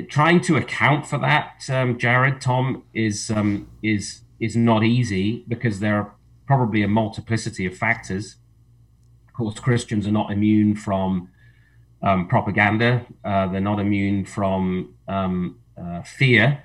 Trying 0.09 0.39
to 0.41 0.55
account 0.55 1.05
for 1.05 1.17
that, 1.17 1.69
um, 1.69 1.97
Jared, 1.97 2.39
Tom, 2.39 2.83
is 2.93 3.29
um, 3.29 3.67
is 3.83 4.21
is 4.39 4.55
not 4.55 4.83
easy 4.83 5.43
because 5.47 5.79
there 5.79 5.97
are 5.97 6.13
probably 6.47 6.81
a 6.81 6.87
multiplicity 6.87 7.65
of 7.65 7.77
factors. 7.77 8.37
Of 9.27 9.33
course, 9.33 9.59
Christians 9.59 10.07
are 10.07 10.11
not 10.11 10.31
immune 10.31 10.75
from 10.75 11.29
um, 12.01 12.27
propaganda. 12.27 13.05
Uh, 13.23 13.47
they're 13.47 13.61
not 13.61 13.79
immune 13.79 14.25
from 14.25 14.95
um, 15.07 15.59
uh, 15.81 16.01
fear. 16.03 16.63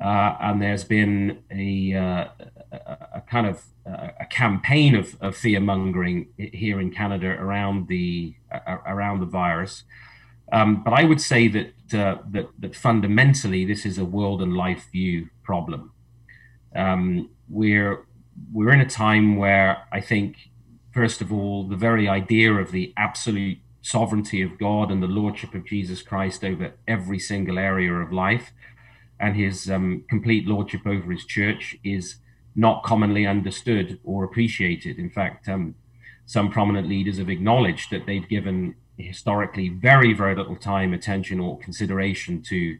Uh, 0.00 0.36
and 0.40 0.60
there's 0.60 0.84
been 0.84 1.38
a, 1.50 1.94
uh, 1.94 2.28
a, 2.72 3.08
a 3.16 3.22
kind 3.28 3.46
of 3.46 3.64
a 3.86 4.26
campaign 4.30 4.94
of, 4.94 5.16
of 5.20 5.36
fear 5.36 5.60
mongering 5.60 6.28
here 6.36 6.80
in 6.80 6.90
Canada 6.90 7.26
around 7.26 7.88
the 7.88 8.34
around 8.86 9.20
the 9.20 9.26
virus. 9.26 9.84
Um, 10.52 10.82
but 10.84 10.92
I 10.92 11.04
would 11.04 11.20
say 11.20 11.48
that, 11.48 11.98
uh, 11.98 12.18
that 12.30 12.48
that 12.58 12.76
fundamentally 12.76 13.64
this 13.64 13.86
is 13.86 13.98
a 13.98 14.04
world 14.04 14.42
and 14.42 14.54
life 14.54 14.88
view 14.92 15.30
problem. 15.42 15.92
Um, 16.76 17.30
we're 17.48 18.04
we're 18.52 18.72
in 18.72 18.80
a 18.80 18.88
time 18.88 19.36
where 19.36 19.84
I 19.90 20.00
think, 20.00 20.50
first 20.92 21.22
of 21.22 21.32
all, 21.32 21.66
the 21.66 21.76
very 21.76 22.06
idea 22.06 22.52
of 22.52 22.70
the 22.70 22.92
absolute 22.96 23.58
sovereignty 23.80 24.42
of 24.42 24.58
God 24.58 24.90
and 24.90 25.02
the 25.02 25.08
lordship 25.08 25.54
of 25.54 25.66
Jesus 25.66 26.02
Christ 26.02 26.44
over 26.44 26.72
every 26.86 27.18
single 27.18 27.58
area 27.58 27.92
of 27.92 28.12
life 28.12 28.52
and 29.22 29.36
his 29.36 29.70
um, 29.70 30.04
complete 30.08 30.46
lordship 30.46 30.86
over 30.86 31.10
his 31.10 31.24
church 31.24 31.76
is 31.82 32.16
not 32.54 32.82
commonly 32.82 33.26
understood 33.26 33.98
or 34.04 34.24
appreciated. 34.24 34.98
In 34.98 35.08
fact, 35.08 35.48
um, 35.48 35.74
some 36.26 36.50
prominent 36.50 36.88
leaders 36.88 37.18
have 37.18 37.30
acknowledged 37.30 37.90
that 37.90 38.04
they've 38.06 38.28
given 38.28 38.74
historically 39.02 39.68
very, 39.68 40.12
very 40.12 40.34
little 40.34 40.56
time, 40.56 40.92
attention, 40.92 41.40
or 41.40 41.58
consideration 41.58 42.42
to 42.42 42.78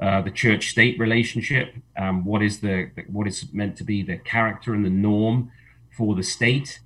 uh, 0.00 0.22
the 0.22 0.30
church-state 0.30 0.98
relationship. 0.98 1.74
Um, 1.96 2.24
what 2.24 2.42
is 2.42 2.60
the 2.60 2.90
what 3.08 3.26
is 3.26 3.52
meant 3.52 3.76
to 3.76 3.84
be 3.84 4.02
the 4.02 4.18
character 4.18 4.74
and 4.74 4.84
the 4.84 4.90
norm 4.90 5.52
for 5.96 6.14
the 6.14 6.22
state? 6.22 6.80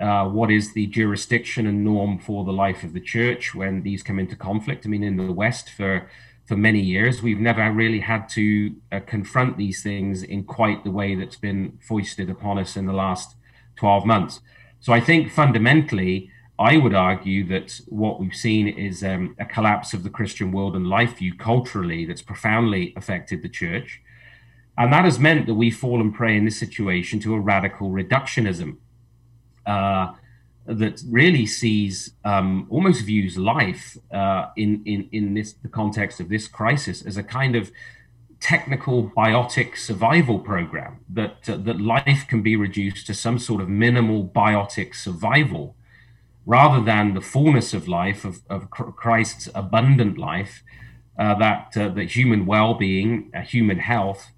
Uh, 0.00 0.28
what 0.28 0.50
is 0.50 0.74
the 0.74 0.86
jurisdiction 0.86 1.66
and 1.66 1.84
norm 1.84 2.18
for 2.18 2.44
the 2.44 2.52
life 2.52 2.82
of 2.82 2.92
the 2.92 3.00
church 3.00 3.54
when 3.54 3.82
these 3.82 4.02
come 4.02 4.18
into 4.18 4.36
conflict? 4.36 4.86
I 4.86 4.88
mean, 4.88 5.02
in 5.02 5.16
the 5.16 5.32
West, 5.32 5.70
for 5.70 6.08
for 6.46 6.56
many 6.56 6.80
years. 6.80 7.22
We've 7.22 7.40
never 7.40 7.72
really 7.72 8.00
had 8.00 8.28
to 8.30 8.74
uh, 8.92 9.00
confront 9.06 9.56
these 9.56 9.82
things 9.82 10.22
in 10.22 10.44
quite 10.44 10.84
the 10.84 10.90
way 10.90 11.14
that's 11.14 11.36
been 11.36 11.78
foisted 11.80 12.28
upon 12.28 12.58
us 12.58 12.76
in 12.76 12.86
the 12.86 12.92
last 12.92 13.34
12 13.76 14.04
months. 14.04 14.40
So 14.80 14.92
I 14.92 15.00
think 15.00 15.32
fundamentally, 15.32 16.30
I 16.58 16.76
would 16.76 16.94
argue 16.94 17.46
that 17.48 17.80
what 17.88 18.20
we've 18.20 18.34
seen 18.34 18.68
is 18.68 19.02
um, 19.02 19.34
a 19.38 19.44
collapse 19.44 19.92
of 19.92 20.04
the 20.04 20.10
Christian 20.10 20.52
world 20.52 20.76
and 20.76 20.86
life 20.86 21.18
view 21.18 21.34
culturally 21.34 22.04
that's 22.06 22.22
profoundly 22.22 22.94
affected 22.96 23.42
the 23.42 23.48
church. 23.48 24.00
And 24.78 24.92
that 24.92 25.04
has 25.04 25.18
meant 25.18 25.46
that 25.46 25.54
we 25.54 25.70
fall 25.70 26.00
and 26.00 26.14
prey 26.14 26.36
in 26.36 26.44
this 26.44 26.58
situation 26.58 27.18
to 27.20 27.34
a 27.34 27.40
radical 27.40 27.90
reductionism. 27.90 28.78
Uh, 29.66 30.12
that 30.66 31.02
really 31.08 31.46
sees 31.46 32.12
um, 32.24 32.66
almost 32.70 33.04
views 33.04 33.36
life 33.36 33.98
uh, 34.10 34.46
in 34.56 34.82
in 34.86 35.08
in 35.12 35.34
this 35.34 35.52
the 35.52 35.68
context 35.68 36.20
of 36.20 36.28
this 36.30 36.48
crisis 36.48 37.02
as 37.02 37.18
a 37.18 37.22
kind 37.22 37.54
of 37.54 37.70
technical 38.40 39.10
biotic 39.10 39.76
survival 39.76 40.38
program 40.38 41.00
that 41.08 41.48
uh, 41.48 41.56
that 41.56 41.80
life 41.80 42.26
can 42.28 42.42
be 42.42 42.56
reduced 42.56 43.06
to 43.06 43.14
some 43.14 43.38
sort 43.38 43.60
of 43.60 43.68
minimal 43.68 44.24
biotic 44.24 44.94
survival 44.94 45.76
rather 46.46 46.84
than 46.84 47.14
the 47.14 47.20
fullness 47.20 47.72
of 47.72 47.88
life 47.88 48.24
of, 48.24 48.42
of 48.50 48.70
Christ's 48.70 49.48
abundant 49.54 50.18
life 50.18 50.62
uh, 51.18 51.34
that 51.36 51.76
uh, 51.76 51.88
that 51.90 52.10
human 52.10 52.44
well-being 52.46 53.30
uh, 53.34 53.40
human 53.40 53.78
health 53.78 54.30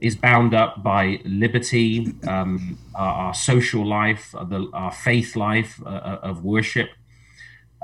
is 0.00 0.16
bound 0.16 0.52
up 0.52 0.82
by 0.82 1.20
liberty, 1.24 2.12
um, 2.26 2.78
our, 2.94 3.14
our, 3.14 3.34
social 3.34 3.86
life, 3.86 4.34
uh, 4.34 4.44
the, 4.44 4.68
our 4.74 4.92
faith 4.92 5.36
life 5.36 5.80
uh, 5.86 5.88
uh, 5.88 6.20
of 6.22 6.44
worship, 6.44 6.90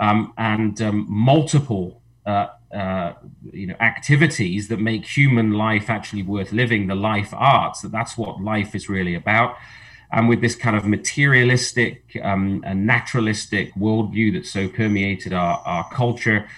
um, 0.01 0.35
and 0.37 0.83
um, 0.83 1.07
multiple 1.09 2.03
uh, 2.27 3.14
you 3.53 3.66
know 3.66 3.75
activities 3.81 4.69
that 4.69 4.79
make 4.79 5.05
human 5.05 5.53
life 5.53 5.90
actually 5.90 6.23
worth 6.23 6.53
living. 6.53 6.87
The 6.87 6.95
life 6.95 7.33
arts 7.33 7.81
that 7.83 7.90
that's 7.90 8.16
what 8.19 8.40
life 8.40 8.75
is 8.75 8.88
really 8.88 9.14
about. 9.14 9.57
And 10.12 10.29
with 10.29 10.40
this 10.40 10.57
kind 10.57 10.77
of 10.77 10.85
materialistic 10.85 12.18
um, 12.23 12.62
and 12.66 12.87
naturalistic 12.87 13.73
worldview 13.75 14.35
that's 14.35 14.51
so 14.51 14.68
permeated 14.68 15.33
our, 15.33 15.62
our 15.64 15.88
culture, 15.90 16.49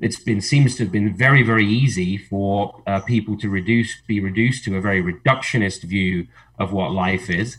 it's 0.00 0.18
been 0.18 0.40
seems 0.40 0.76
to 0.76 0.84
have 0.84 0.92
been 0.92 1.14
very 1.14 1.42
very 1.42 1.66
easy 1.66 2.18
for 2.18 2.82
uh, 2.86 3.00
people 3.00 3.38
to 3.38 3.48
reduce 3.48 4.00
be 4.06 4.20
reduced 4.20 4.64
to 4.64 4.76
a 4.76 4.80
very 4.80 5.02
reductionist 5.02 5.82
view 5.82 6.26
of 6.58 6.72
what 6.72 6.90
life 6.90 7.30
is 7.30 7.58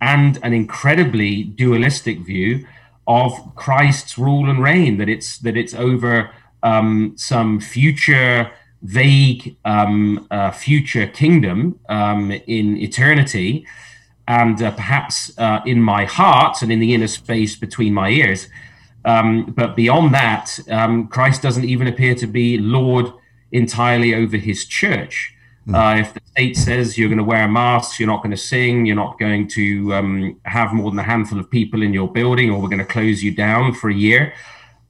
and 0.00 0.38
an 0.42 0.52
incredibly 0.52 1.42
dualistic 1.42 2.18
view 2.20 2.66
of 3.06 3.54
Christ's 3.54 4.18
rule 4.18 4.48
and 4.48 4.62
reign 4.62 4.98
that 4.98 5.08
it's 5.08 5.38
that 5.38 5.56
it's 5.56 5.74
over 5.74 6.30
um, 6.62 7.14
some 7.16 7.60
future 7.60 8.50
vague 8.82 9.56
um, 9.64 10.26
uh, 10.30 10.50
future 10.50 11.06
kingdom 11.06 11.80
um, 11.88 12.30
in 12.30 12.76
eternity 12.76 13.66
and 14.26 14.62
uh, 14.62 14.70
perhaps 14.70 15.36
uh, 15.38 15.60
in 15.66 15.80
my 15.80 16.04
heart 16.04 16.62
and 16.62 16.72
in 16.72 16.80
the 16.80 16.94
inner 16.94 17.06
space 17.06 17.56
between 17.56 17.92
my 17.92 18.08
ears 18.08 18.48
um, 19.04 19.52
but 19.56 19.76
beyond 19.76 20.14
that, 20.14 20.58
um, 20.70 21.08
Christ 21.08 21.42
doesn't 21.42 21.64
even 21.64 21.86
appear 21.86 22.14
to 22.16 22.26
be 22.26 22.58
Lord 22.58 23.12
entirely 23.52 24.14
over 24.14 24.36
his 24.36 24.64
church. 24.64 25.34
Mm. 25.68 25.74
Uh, 25.74 26.00
if 26.00 26.14
the 26.14 26.20
state 26.32 26.56
says 26.56 26.98
you're 26.98 27.08
going 27.08 27.18
to 27.18 27.24
wear 27.24 27.44
a 27.44 27.48
mask, 27.48 27.98
you're 27.98 28.08
not 28.08 28.22
going 28.22 28.30
to 28.30 28.36
sing, 28.36 28.86
you're 28.86 28.96
not 28.96 29.18
going 29.18 29.48
to 29.48 29.94
um, 29.94 30.40
have 30.44 30.72
more 30.72 30.90
than 30.90 30.98
a 30.98 31.04
handful 31.04 31.38
of 31.38 31.50
people 31.50 31.82
in 31.82 31.92
your 31.92 32.10
building, 32.10 32.50
or 32.50 32.60
we're 32.60 32.68
going 32.68 32.78
to 32.78 32.84
close 32.84 33.22
you 33.22 33.30
down 33.30 33.72
for 33.74 33.90
a 33.90 33.94
year, 33.94 34.34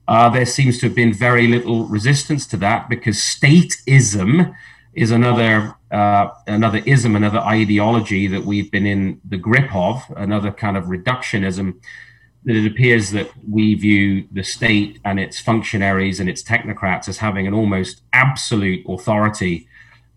uh, 0.06 0.28
there 0.28 0.46
seems 0.46 0.78
to 0.78 0.86
have 0.86 0.94
been 0.94 1.12
very 1.12 1.48
little 1.48 1.86
resistance 1.86 2.46
to 2.46 2.56
that 2.58 2.88
because 2.88 3.16
stateism 3.16 4.54
is 4.94 5.10
another 5.10 5.74
uh, 5.98 6.24
another 6.58 6.80
ism, 6.94 7.12
another 7.16 7.42
ideology 7.58 8.24
that 8.34 8.44
we've 8.50 8.70
been 8.76 8.88
in 8.94 9.02
the 9.32 9.40
grip 9.48 9.70
of, 9.86 9.96
another 10.16 10.50
kind 10.64 10.76
of 10.76 10.84
reductionism 10.96 11.66
that 12.46 12.56
it 12.60 12.66
appears 12.72 13.04
that 13.16 13.28
we 13.56 13.64
view 13.86 14.06
the 14.38 14.44
state 14.56 14.92
and 15.08 15.16
its 15.18 15.36
functionaries 15.48 16.20
and 16.20 16.28
its 16.28 16.42
technocrats 16.42 17.06
as 17.08 17.18
having 17.18 17.46
an 17.46 17.54
almost 17.60 17.94
absolute 18.12 18.82
authority 18.94 19.54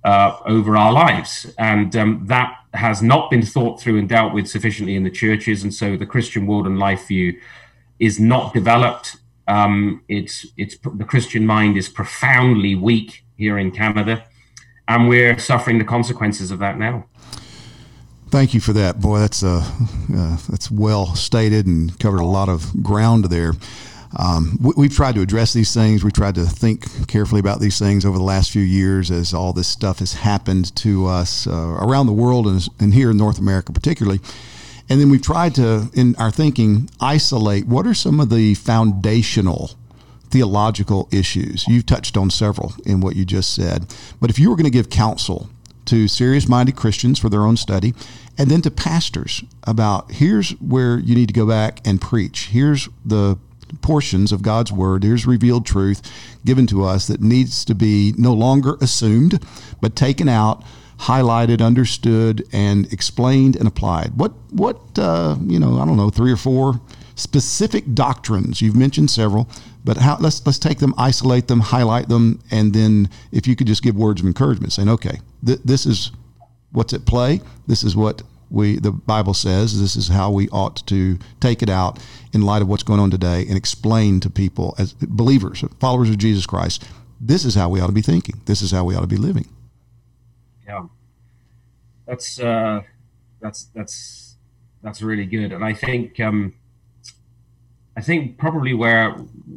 uh, 0.04 0.32
over 0.46 0.72
our 0.84 0.94
lives. 1.06 1.32
And 1.58 1.90
um, 1.96 2.12
that 2.34 2.50
has 2.74 3.02
not 3.02 3.24
been 3.34 3.46
thought 3.54 3.76
through 3.80 3.98
and 4.00 4.10
dealt 4.10 4.34
with 4.34 4.48
sufficiently 4.48 4.96
in 4.96 5.04
the 5.04 5.18
churches. 5.24 5.64
And 5.64 5.74
so 5.74 5.88
the 6.04 6.12
Christian 6.14 6.44
world 6.48 6.68
and 6.68 6.78
life 6.88 7.08
view 7.08 7.30
is 8.00 8.16
not 8.20 8.54
developed 8.54 9.08
Um, 9.50 10.02
it's 10.08 10.38
it's 10.62 10.76
the 11.02 11.08
Christian 11.14 11.44
mind 11.56 11.78
is 11.78 11.90
profoundly 12.02 12.74
weak 12.90 13.12
here 13.38 13.58
in 13.64 13.72
Canada, 13.72 14.14
and 14.88 15.08
we're 15.08 15.38
suffering 15.40 15.78
the 15.78 15.84
consequences 15.84 16.52
of 16.52 16.60
that 16.60 16.78
now. 16.78 17.06
Thank 18.30 18.54
you 18.54 18.60
for 18.60 18.74
that, 18.74 19.00
boy. 19.00 19.20
That's 19.20 19.42
uh, 19.42 19.64
uh, 20.14 20.38
that's 20.50 20.70
well 20.70 21.16
stated 21.16 21.66
and 21.66 21.98
covered 22.00 22.20
a 22.20 22.26
lot 22.26 22.50
of 22.50 22.84
ground 22.84 23.26
there. 23.26 23.54
Um, 24.18 24.58
we, 24.62 24.88
have 24.88 24.96
tried 24.96 25.16
to 25.16 25.22
address 25.22 25.54
these 25.54 25.74
things. 25.74 26.04
We've 26.04 26.14
tried 26.14 26.36
to 26.36 26.46
think 26.46 27.08
carefully 27.08 27.40
about 27.40 27.60
these 27.60 27.78
things 27.78 28.06
over 28.06 28.18
the 28.18 28.24
last 28.24 28.52
few 28.52 28.62
years 28.62 29.12
as 29.12 29.34
all 29.34 29.54
this 29.54 29.68
stuff 29.68 30.00
has 30.00 30.14
happened 30.14 30.76
to 30.78 31.08
us 31.08 31.46
uh, 31.46 31.78
around 31.80 32.08
the 32.08 32.14
world 32.14 32.48
and, 32.48 32.68
and 32.80 32.94
here 32.94 33.12
in 33.12 33.18
North 33.18 33.38
America, 33.38 33.72
particularly. 33.74 34.20
And 34.90 35.02
then 35.02 35.10
we've 35.10 35.22
tried 35.22 35.56
to, 35.56 35.90
in 35.94 36.16
our 36.16 36.32
thinking, 36.32 36.90
isolate 37.02 37.68
what 37.68 37.86
are 37.86 37.94
some 37.94 38.20
of 38.20 38.30
the 38.30 38.54
foundational 38.56 39.72
theological 40.30 41.08
issues. 41.12 41.68
You've 41.68 41.86
touched 41.86 42.18
on 42.18 42.30
several 42.30 42.74
in 42.86 43.02
what 43.02 43.16
you 43.16 43.26
just 43.26 43.54
said. 43.54 43.94
But 44.20 44.30
if 44.30 44.40
you 44.40 44.50
were 44.50 44.56
going 44.56 44.66
to 44.66 44.70
give 44.70 44.90
counsel 44.90 45.50
to 45.86 46.08
serious 46.08 46.48
minded 46.48 46.76
Christians 46.76 47.18
for 47.20 47.30
their 47.30 47.44
own 47.44 47.58
study, 47.58 47.94
and 48.38 48.52
then 48.52 48.62
to 48.62 48.72
pastors 48.72 49.44
about 49.64 50.12
here's 50.12 50.52
where 50.60 51.00
you 51.00 51.16
need 51.16 51.28
to 51.28 51.34
go 51.34 51.48
back 51.48 51.80
and 51.86 52.02
preach, 52.02 52.48
here's 52.48 52.90
the 53.06 53.38
portions 53.82 54.32
of 54.32 54.42
God's 54.42 54.72
word, 54.72 55.04
here's 55.04 55.26
revealed 55.26 55.66
truth 55.66 56.02
given 56.46 56.68
to 56.68 56.84
us 56.84 57.08
that 57.08 57.22
needs 57.22 57.66
to 57.66 57.76
be 57.76 58.14
no 58.18 58.34
longer 58.34 58.78
assumed, 58.82 59.44
but 59.82 59.96
taken 59.96 60.30
out 60.30 60.64
highlighted, 61.02 61.62
understood, 61.64 62.48
and 62.52 62.92
explained 62.92 63.56
and 63.56 63.68
applied. 63.68 64.14
What 64.16 64.34
what 64.52 64.80
uh, 64.98 65.38
you 65.46 65.60
know? 65.60 65.80
I 65.80 65.86
don't 65.86 65.98
know, 65.98 66.10
three 66.10 66.32
or 66.32 66.38
four 66.38 66.82
specific 67.18 67.94
doctrines. 67.94 68.62
You've 68.62 68.76
mentioned 68.76 69.12
several, 69.12 69.50
but 69.84 69.98
how, 69.98 70.18
let's 70.20 70.46
let's 70.46 70.60
take 70.60 70.80
them, 70.80 70.94
isolate 70.98 71.48
them, 71.48 71.60
highlight 71.60 72.08
them, 72.08 72.42
and 72.50 72.74
then 72.74 73.10
if 73.32 73.46
you 73.48 73.56
could 73.56 73.68
just 73.68 73.84
give 73.84 73.96
words 73.96 74.22
of 74.22 74.28
encouragement, 74.28 74.72
saying, 74.72 74.90
okay, 74.90 75.20
th- 75.46 75.60
this 75.66 75.86
is 75.86 76.12
what's 76.72 76.94
at 76.94 77.06
play. 77.06 77.42
This 77.68 77.84
is 77.84 77.96
what 77.96 78.22
we 78.50 78.78
the 78.78 78.92
Bible 78.92 79.34
says. 79.34 79.82
This 79.82 79.98
is 79.98 80.08
how 80.08 80.32
we 80.32 80.48
ought 80.50 80.88
to 80.88 81.20
take 81.42 81.62
it 81.62 81.70
out 81.70 82.00
in 82.32 82.42
light 82.42 82.62
of 82.62 82.70
what's 82.70 82.84
going 82.84 83.02
on 83.02 83.12
today, 83.12 83.42
and 83.42 83.58
explain 83.58 84.22
to 84.22 84.30
people 84.30 84.74
as 84.78 84.94
believers, 84.94 85.64
followers 85.80 86.10
of 86.10 86.18
Jesus 86.18 86.46
Christ. 86.46 86.88
This 87.20 87.44
is 87.44 87.56
how 87.56 87.68
we 87.68 87.82
ought 87.82 87.88
to 87.88 87.94
be 87.94 88.02
thinking. 88.02 88.40
This 88.46 88.62
is 88.62 88.72
how 88.72 88.86
we 88.86 88.96
ought 88.96 89.02
to 89.02 89.08
be 89.08 89.18
living 89.18 89.50
yeah, 90.68 90.86
that's 92.06 92.40
uh, 92.40 92.82
that's 93.40 93.66
that's 93.74 94.36
that's 94.84 95.02
really 95.02 95.26
good, 95.26 95.54
and 95.54 95.64
I 95.64 95.74
think 95.74 96.20
um, 96.20 96.54
I 97.98 98.02
think 98.02 98.38
probably 98.38 98.74
where 98.74 99.16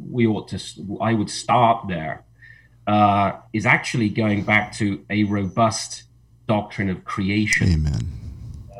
we 0.09 0.25
ought 0.25 0.47
to 0.49 0.59
I 0.99 1.13
would 1.13 1.29
start 1.29 1.87
there 1.87 2.23
uh, 2.87 3.33
is 3.53 3.65
actually 3.65 4.09
going 4.09 4.43
back 4.43 4.73
to 4.73 5.05
a 5.09 5.23
robust 5.25 6.03
doctrine 6.47 6.89
of 6.89 7.05
creation. 7.05 7.67
Amen. 7.69 8.03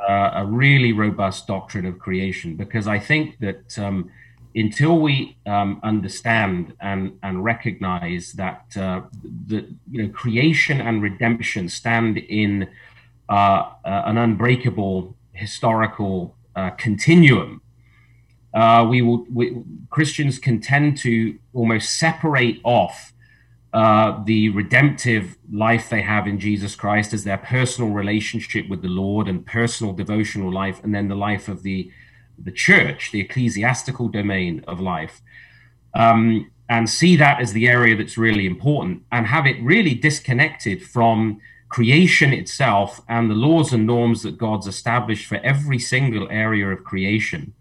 Uh, 0.10 0.32
a 0.44 0.46
really 0.46 0.94
robust 0.94 1.46
doctrine 1.46 1.86
of 1.86 2.00
creation, 2.00 2.56
because 2.56 2.88
I 2.88 2.98
think 2.98 3.38
that 3.40 3.78
um, 3.78 4.10
until 4.56 4.98
we 4.98 5.38
um, 5.46 5.80
understand 5.84 6.74
and, 6.82 7.18
and 7.22 7.44
recognize 7.44 8.34
that 8.34 8.66
uh, 8.76 9.02
the 9.48 9.68
you 9.92 10.04
know 10.04 10.10
creation 10.10 10.82
and 10.82 11.04
redemption 11.04 11.70
stand 11.70 12.18
in 12.18 12.68
uh, 13.30 13.34
uh, 13.86 14.02
an 14.06 14.18
unbreakable 14.18 15.16
historical 15.34 16.36
uh, 16.56 16.72
continuum, 16.72 17.62
uh, 18.54 18.86
we 18.90 19.02
will 19.02 19.26
we, 19.34 19.56
Christians 19.90 20.38
can 20.40 20.60
tend 20.60 20.98
to 21.00 21.38
almost 21.54 21.98
separate 21.98 22.60
off 22.64 23.14
uh, 23.74 24.22
the 24.26 24.50
redemptive 24.50 25.38
life 25.52 25.90
they 25.90 26.02
have 26.02 26.28
in 26.28 26.40
Jesus 26.40 26.76
Christ 26.76 27.14
as 27.14 27.24
their 27.24 27.38
personal 27.38 27.92
relationship 27.92 28.68
with 28.68 28.82
the 28.82 28.90
Lord 28.90 29.30
and 29.30 29.46
personal 29.46 29.94
devotional 29.94 30.52
life, 30.52 30.84
and 30.84 30.94
then 30.94 31.08
the 31.08 31.16
life 31.16 31.48
of 31.48 31.64
the 31.64 31.92
the 32.38 32.52
church, 32.52 33.12
the 33.12 33.22
ecclesiastical 33.22 34.08
domain 34.08 34.64
of 34.68 34.80
life, 34.80 35.22
um, 35.94 36.50
and 36.68 36.90
see 36.90 37.16
that 37.16 37.40
as 37.40 37.54
the 37.54 37.68
area 37.68 37.96
that's 37.96 38.18
really 38.18 38.46
important 38.46 39.04
and 39.12 39.28
have 39.28 39.46
it 39.46 39.62
really 39.62 39.94
disconnected 39.94 40.82
from 40.82 41.40
creation 41.70 42.34
itself 42.34 43.00
and 43.08 43.30
the 43.30 43.36
laws 43.36 43.72
and 43.72 43.88
norms 43.88 44.24
that 44.24 44.38
God's 44.38 44.68
established 44.68 45.26
for 45.26 45.38
every 45.38 45.80
single 45.80 46.28
area 46.30 46.68
of 46.68 46.84
creation. 46.84 47.54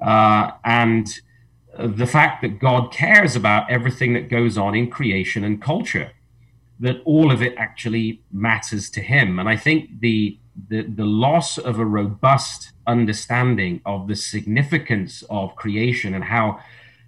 Uh, 0.00 0.52
and 0.64 1.20
the 1.78 2.06
fact 2.06 2.42
that 2.42 2.58
God 2.58 2.92
cares 2.92 3.36
about 3.36 3.70
everything 3.70 4.12
that 4.14 4.28
goes 4.28 4.58
on 4.58 4.74
in 4.74 4.90
creation 4.90 5.44
and 5.44 5.60
culture, 5.62 6.12
that 6.80 7.00
all 7.04 7.30
of 7.30 7.42
it 7.42 7.54
actually 7.56 8.22
matters 8.32 8.90
to 8.90 9.00
Him. 9.00 9.38
And 9.38 9.48
I 9.48 9.56
think 9.56 10.00
the 10.00 10.38
the, 10.68 10.82
the 10.82 11.04
loss 11.04 11.56
of 11.56 11.78
a 11.78 11.84
robust 11.84 12.72
understanding 12.86 13.80
of 13.86 14.08
the 14.08 14.16
significance 14.16 15.22
of 15.30 15.54
creation 15.54 16.14
and 16.14 16.24
how 16.24 16.58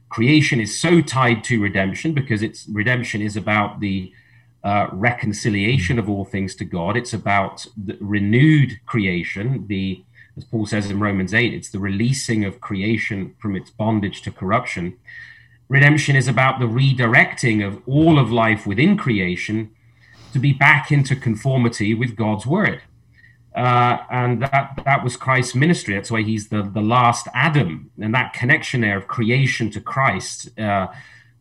creation 0.09 0.61
is 0.61 0.79
so 0.79 1.01
tied 1.01 1.43
to 1.45 1.61
redemption 1.61 2.13
because 2.13 2.43
it's 2.43 2.69
redemption 2.69 3.23
is 3.23 3.37
about 3.37 3.81
the 3.81 4.13
uh, 4.63 4.89
reconciliation 4.93 5.99
of 5.99 6.09
all 6.09 6.25
things 6.25 6.55
to 6.57 6.65
God. 6.65 6.97
It's 6.97 7.15
about 7.15 7.67
the 7.83 7.97
renewed 8.01 8.79
creation. 8.87 9.67
The 9.69 10.05
as 10.37 10.45
Paul 10.45 10.67
says 10.67 10.91
in 10.91 11.01
Romans 11.01 11.35
eight, 11.35 11.55
it's 11.55 11.71
the 11.71 11.79
releasing 11.79 12.45
of 12.45 12.61
creation 12.61 13.35
from 13.39 13.57
its 13.57 13.71
bondage 13.71 14.23
to 14.23 14.31
corruption. 14.31 14.97
Redemption 15.69 16.17
is 16.17 16.29
about 16.29 16.59
the 16.59 16.67
redirecting 16.67 17.67
of 17.67 17.81
all 17.87 18.19
of 18.19 18.31
life 18.31 18.67
within 18.67 18.97
creation 18.97 19.71
to 20.33 20.39
be 20.39 20.53
back 20.53 20.91
into 20.91 21.15
conformity 21.15 21.95
with 21.95 22.17
God's 22.17 22.47
word. 22.47 22.83
Uh, 23.55 23.99
and 24.11 24.43
that 24.43 24.81
that 24.85 25.03
was 25.03 25.17
Christ's 25.17 25.55
ministry. 25.55 25.95
That's 25.95 26.11
why 26.11 26.23
he's 26.23 26.49
the 26.49 26.63
the 26.63 26.81
last 26.81 27.27
Adam, 27.35 27.91
and 28.01 28.15
that 28.15 28.33
connection 28.33 28.81
there 28.83 28.97
of 28.97 29.09
creation 29.09 29.71
to 29.73 29.81
Christ. 29.81 30.57
Uh, 30.59 30.87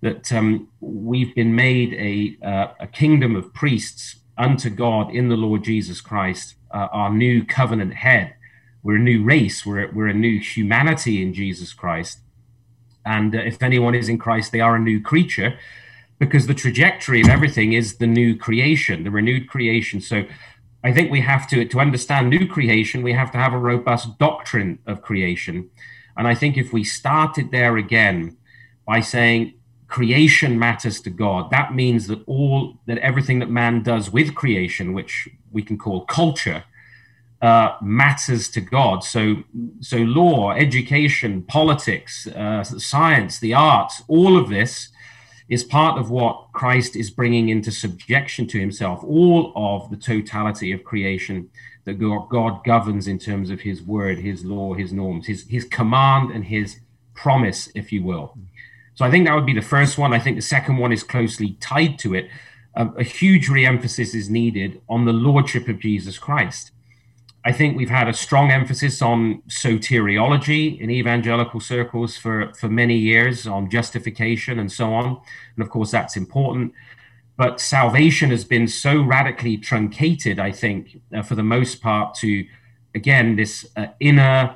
that 0.02 0.32
um, 0.32 0.69
we've 0.80 1.36
been 1.36 1.54
made 1.56 1.93
a 1.93 2.38
uh, 2.45 2.73
a 2.80 2.88
kingdom 2.88 3.36
of 3.36 3.54
priests 3.54 4.15
unto 4.38 4.69
God 4.69 5.13
in 5.13 5.30
the 5.30 5.36
Lord 5.36 5.63
Jesus 5.63 6.02
Christ, 6.02 6.56
uh, 6.71 6.88
our 6.91 7.12
new 7.13 7.45
covenant 7.45 7.93
head. 7.93 8.36
We're 8.84 8.96
a 8.96 9.00
new 9.00 9.24
race. 9.24 9.65
We're 9.65 9.92
we're 9.92 10.08
a 10.08 10.13
new 10.13 10.39
humanity 10.39 11.22
in 11.22 11.34
Jesus 11.34 11.74
Christ. 11.74 12.20
And 13.06 13.36
uh, 13.36 13.39
if 13.39 13.62
anyone 13.62 13.96
is 13.96 14.10
in 14.10 14.18
Christ, 14.18 14.52
they 14.52 14.62
are 14.62 14.76
a 14.76 14.80
new 14.80 15.02
creature, 15.02 15.58
because 16.20 16.48
the 16.48 16.54
trajectory 16.54 17.22
of 17.22 17.30
everything 17.30 17.74
is 17.74 17.98
the 17.98 18.08
new 18.08 18.36
creation, 18.38 19.04
the 19.04 19.12
renewed 19.12 19.50
creation. 19.50 20.02
So 20.02 20.26
I 20.84 20.94
think 20.94 21.12
we 21.12 21.22
have 21.22 21.48
to 21.50 21.65
to 21.65 21.80
understand 21.80 22.30
new 22.30 22.48
creation. 22.48 23.04
We 23.04 23.13
have 23.13 23.32
to 23.32 23.38
have 23.38 23.54
a 23.54 23.58
robust 23.58 24.18
doctrine 24.18 24.80
of 24.86 25.02
creation, 25.02 25.70
and 26.15 26.28
I 26.28 26.36
think 26.36 26.58
if 26.58 26.72
we 26.72 26.84
started 26.84 27.52
there 27.52 27.78
again 27.78 28.38
by 28.86 29.02
saying 29.02 29.54
creation 29.88 30.58
matters 30.58 31.02
to 31.02 31.10
God, 31.10 31.50
that 31.52 31.74
means 31.74 32.08
that 32.08 32.22
all 32.28 32.78
that 32.86 33.00
everything 33.00 33.39
that 33.39 33.50
man 33.50 33.84
does 33.84 34.12
with 34.12 34.36
creation, 34.36 34.94
which 34.94 35.28
we 35.52 35.63
can 35.63 35.78
call 35.78 36.06
culture, 36.06 36.63
uh, 37.41 37.78
matters 37.82 38.49
to 38.49 38.62
God. 38.62 39.04
So, 39.04 39.43
so 39.80 39.97
law, 39.97 40.52
education, 40.52 41.43
politics, 41.43 42.28
uh, 42.28 42.63
science, 42.63 43.39
the 43.39 43.54
arts, 43.54 44.04
all 44.08 44.38
of 44.38 44.49
this 44.49 44.89
is 45.47 45.63
part 45.63 45.97
of 45.97 46.12
what 46.12 46.52
Christ 46.52 46.95
is 46.95 47.10
bringing 47.10 47.49
into 47.49 47.71
subjection 47.71 48.45
to 48.47 48.60
himself, 48.60 49.04
all 49.04 49.52
of 49.56 49.89
the 49.89 49.97
totality 49.97 50.71
of 50.71 50.84
creation 50.84 51.49
that 51.86 51.97
God 51.97 52.63
governs 52.63 53.08
in 53.08 53.17
terms 53.17 53.49
of 53.49 53.62
his 53.62 53.82
word, 53.82 54.19
his 54.19 54.45
law, 54.45 54.73
his 54.73 54.93
norms, 54.93 55.25
his, 55.25 55.47
his 55.47 55.65
command, 55.65 56.30
and 56.32 56.45
his 56.45 56.80
promise, 57.15 57.69
if 57.73 57.91
you 57.91 58.04
will. 58.04 58.38
So 58.93 59.06
I 59.06 59.12
think 59.12 59.25
that 59.25 59.34
would 59.34 59.45
be 59.45 59.54
the 59.54 59.62
first 59.62 59.97
one. 59.97 60.13
I 60.13 60.19
think 60.19 60.36
the 60.36 60.41
second 60.41 60.78
one 60.78 60.91
is 60.91 61.04
closely 61.04 61.54
tied 61.62 61.97
to 61.99 62.13
it. 62.13 62.30
a 62.75 63.04
huge 63.04 63.49
re 63.49 63.65
emphasis 63.65 64.13
is 64.13 64.30
needed 64.30 64.82
on 64.88 65.06
the 65.06 65.13
lordship 65.13 65.67
of 65.67 65.80
Jesus 65.80 66.19
Christ. 66.19 66.71
I 67.50 67.52
think 67.52 67.76
we've 67.76 67.90
had 67.90 68.08
a 68.08 68.14
strong 68.14 68.52
emphasis 68.52 69.02
on 69.02 69.42
soteriology 69.48 70.80
in 70.80 70.92
evangelical 70.92 71.60
circles 71.60 72.16
for, 72.16 72.54
for 72.54 72.70
many 72.70 72.96
years, 72.96 73.48
on 73.48 73.72
justification 73.72 74.60
and 74.60 74.72
so 74.72 74.94
on. 74.94 75.20
And 75.56 75.64
of 75.64 75.72
course, 75.72 75.90
that's 75.90 76.16
important. 76.16 76.74
But 77.38 77.60
salvation 77.60 78.30
has 78.30 78.46
been 78.46 78.68
so 78.68 79.02
radically 79.02 79.58
truncated, 79.58 80.38
I 80.40 80.52
think, 80.52 81.02
uh, 81.12 81.24
for 81.24 81.34
the 81.34 81.50
most 81.56 81.82
part, 81.82 82.14
to 82.22 82.46
again, 82.94 83.36
this 83.36 83.66
uh, 83.76 83.88
inner 84.00 84.56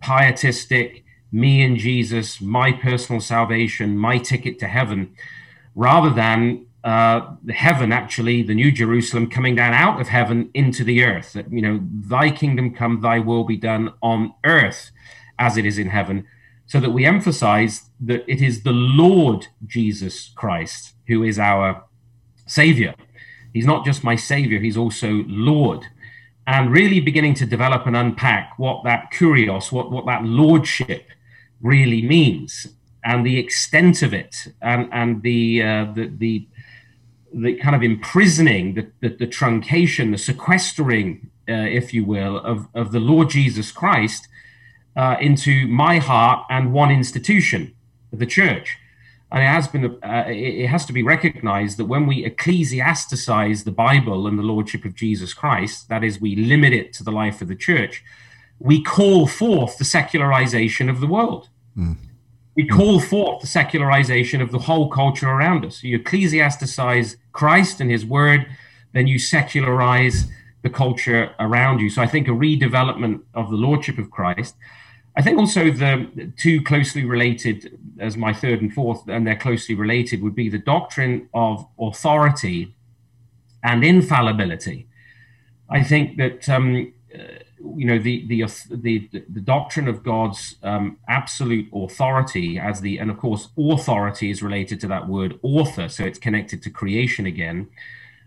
pietistic, 0.00 1.04
me 1.30 1.62
and 1.62 1.76
Jesus, 1.76 2.40
my 2.40 2.72
personal 2.72 3.20
salvation, 3.20 3.96
my 3.96 4.18
ticket 4.18 4.58
to 4.58 4.66
heaven, 4.66 5.14
rather 5.76 6.10
than 6.10 6.66
uh, 6.84 7.34
the 7.42 7.54
heaven, 7.54 7.92
actually, 7.92 8.42
the 8.42 8.54
New 8.54 8.70
Jerusalem 8.70 9.30
coming 9.30 9.56
down 9.56 9.72
out 9.72 10.00
of 10.00 10.08
heaven 10.08 10.50
into 10.52 10.84
the 10.84 11.02
earth. 11.02 11.32
That, 11.32 11.50
you 11.50 11.62
know, 11.62 11.80
thy 11.82 12.30
kingdom 12.30 12.74
come, 12.74 13.00
thy 13.00 13.18
will 13.20 13.44
be 13.44 13.56
done 13.56 13.94
on 14.02 14.34
earth 14.44 14.90
as 15.38 15.56
it 15.56 15.64
is 15.64 15.78
in 15.78 15.88
heaven. 15.88 16.26
so 16.66 16.80
that 16.80 16.90
we 16.90 17.04
emphasize 17.04 17.90
that 18.00 18.24
it 18.26 18.40
is 18.40 18.62
the 18.62 18.72
Lord 18.72 19.48
Jesus 19.66 20.30
Christ 20.34 20.94
who 21.06 21.22
is 21.22 21.38
our 21.38 21.84
Savior. 22.46 22.94
He's 23.52 23.66
not 23.66 23.84
just 23.84 24.02
my 24.02 24.16
Savior, 24.16 24.58
He's 24.60 24.76
also 24.76 25.24
Lord. 25.26 25.84
And 26.46 26.70
really 26.70 27.00
beginning 27.00 27.34
to 27.34 27.46
develop 27.46 27.86
and 27.86 27.96
unpack 27.96 28.58
what 28.58 28.84
that 28.84 29.10
kurios, 29.12 29.72
what, 29.72 29.90
what 29.90 30.06
that 30.06 30.24
lordship 30.24 31.08
really 31.62 32.02
means, 32.02 32.66
and 33.02 33.24
the 33.24 33.38
extent 33.38 34.02
of 34.02 34.12
it, 34.12 34.48
and, 34.60 34.88
and 34.92 35.22
the, 35.22 35.62
uh, 35.62 35.84
the, 35.94 36.06
the, 36.06 36.48
the 37.34 37.54
kind 37.56 37.74
of 37.74 37.82
imprisoning, 37.82 38.74
the, 38.74 38.90
the, 39.00 39.08
the 39.16 39.26
truncation, 39.26 40.12
the 40.12 40.18
sequestering, 40.18 41.30
uh, 41.48 41.52
if 41.52 41.92
you 41.92 42.04
will, 42.04 42.38
of, 42.38 42.68
of 42.74 42.92
the 42.92 43.00
Lord 43.00 43.30
Jesus 43.30 43.72
Christ 43.72 44.28
uh, 44.96 45.16
into 45.20 45.66
my 45.66 45.98
heart 45.98 46.46
and 46.48 46.72
one 46.72 46.90
institution, 46.90 47.74
the 48.12 48.26
church. 48.26 48.78
And 49.32 49.42
it 49.42 49.46
has 49.46 49.66
been, 49.66 49.98
uh, 50.04 50.24
it 50.28 50.68
has 50.68 50.86
to 50.86 50.92
be 50.92 51.02
recognized 51.02 51.76
that 51.78 51.86
when 51.86 52.06
we 52.06 52.24
ecclesiasticize 52.24 53.64
the 53.64 53.72
Bible 53.72 54.28
and 54.28 54.38
the 54.38 54.44
Lordship 54.44 54.84
of 54.84 54.94
Jesus 54.94 55.34
Christ, 55.34 55.88
that 55.88 56.04
is, 56.04 56.20
we 56.20 56.36
limit 56.36 56.72
it 56.72 56.92
to 56.94 57.02
the 57.02 57.10
life 57.10 57.42
of 57.42 57.48
the 57.48 57.56
church, 57.56 58.04
we 58.60 58.80
call 58.80 59.26
forth 59.26 59.76
the 59.76 59.84
secularization 59.84 60.88
of 60.88 61.00
the 61.00 61.08
world. 61.08 61.48
Mm. 61.76 61.96
We 62.54 62.68
call 62.68 63.00
forth 63.00 63.40
the 63.40 63.48
secularization 63.48 64.40
of 64.40 64.52
the 64.52 64.60
whole 64.60 64.88
culture 64.88 65.28
around 65.28 65.64
us. 65.64 65.82
You 65.82 65.98
ecclesiasticize 65.98 67.16
Christ 67.34 67.80
and 67.80 67.90
his 67.90 68.06
word, 68.06 68.46
then 68.94 69.06
you 69.06 69.18
secularize 69.18 70.24
the 70.62 70.70
culture 70.70 71.34
around 71.38 71.80
you. 71.80 71.90
So 71.90 72.00
I 72.00 72.06
think 72.06 72.26
a 72.28 72.30
redevelopment 72.30 73.20
of 73.34 73.50
the 73.50 73.56
Lordship 73.56 73.98
of 73.98 74.10
Christ 74.10 74.54
I 75.16 75.22
think 75.22 75.38
also 75.38 75.70
the 75.70 76.32
two 76.36 76.62
closely 76.62 77.04
related, 77.04 77.78
as 78.00 78.16
my 78.16 78.32
third 78.32 78.62
and 78.62 78.72
fourth, 78.72 79.08
and 79.08 79.26
they're 79.26 79.36
closely 79.36 79.74
related, 79.74 80.22
would 80.22 80.34
be 80.34 80.48
the 80.48 80.58
doctrine 80.58 81.28
of 81.32 81.66
authority 81.78 82.74
and 83.62 83.84
infallibility. 83.84 84.88
I 85.70 85.84
think 85.84 86.16
that 86.18 86.48
um, 86.48 86.92
you 87.76 87.84
know 87.86 87.98
the, 87.98 88.26
the 88.26 88.44
the 88.70 89.08
the 89.28 89.40
doctrine 89.40 89.88
of 89.88 90.02
God's 90.02 90.56
um, 90.62 90.98
absolute 91.08 91.68
authority 91.72 92.58
as 92.58 92.80
the 92.80 92.98
and 92.98 93.10
of 93.10 93.18
course 93.18 93.48
authority 93.58 94.30
is 94.30 94.42
related 94.42 94.80
to 94.80 94.88
that 94.88 95.08
word 95.08 95.38
author, 95.42 95.88
so 95.88 96.04
it's 96.04 96.18
connected 96.18 96.62
to 96.62 96.70
creation 96.70 97.26
again. 97.26 97.68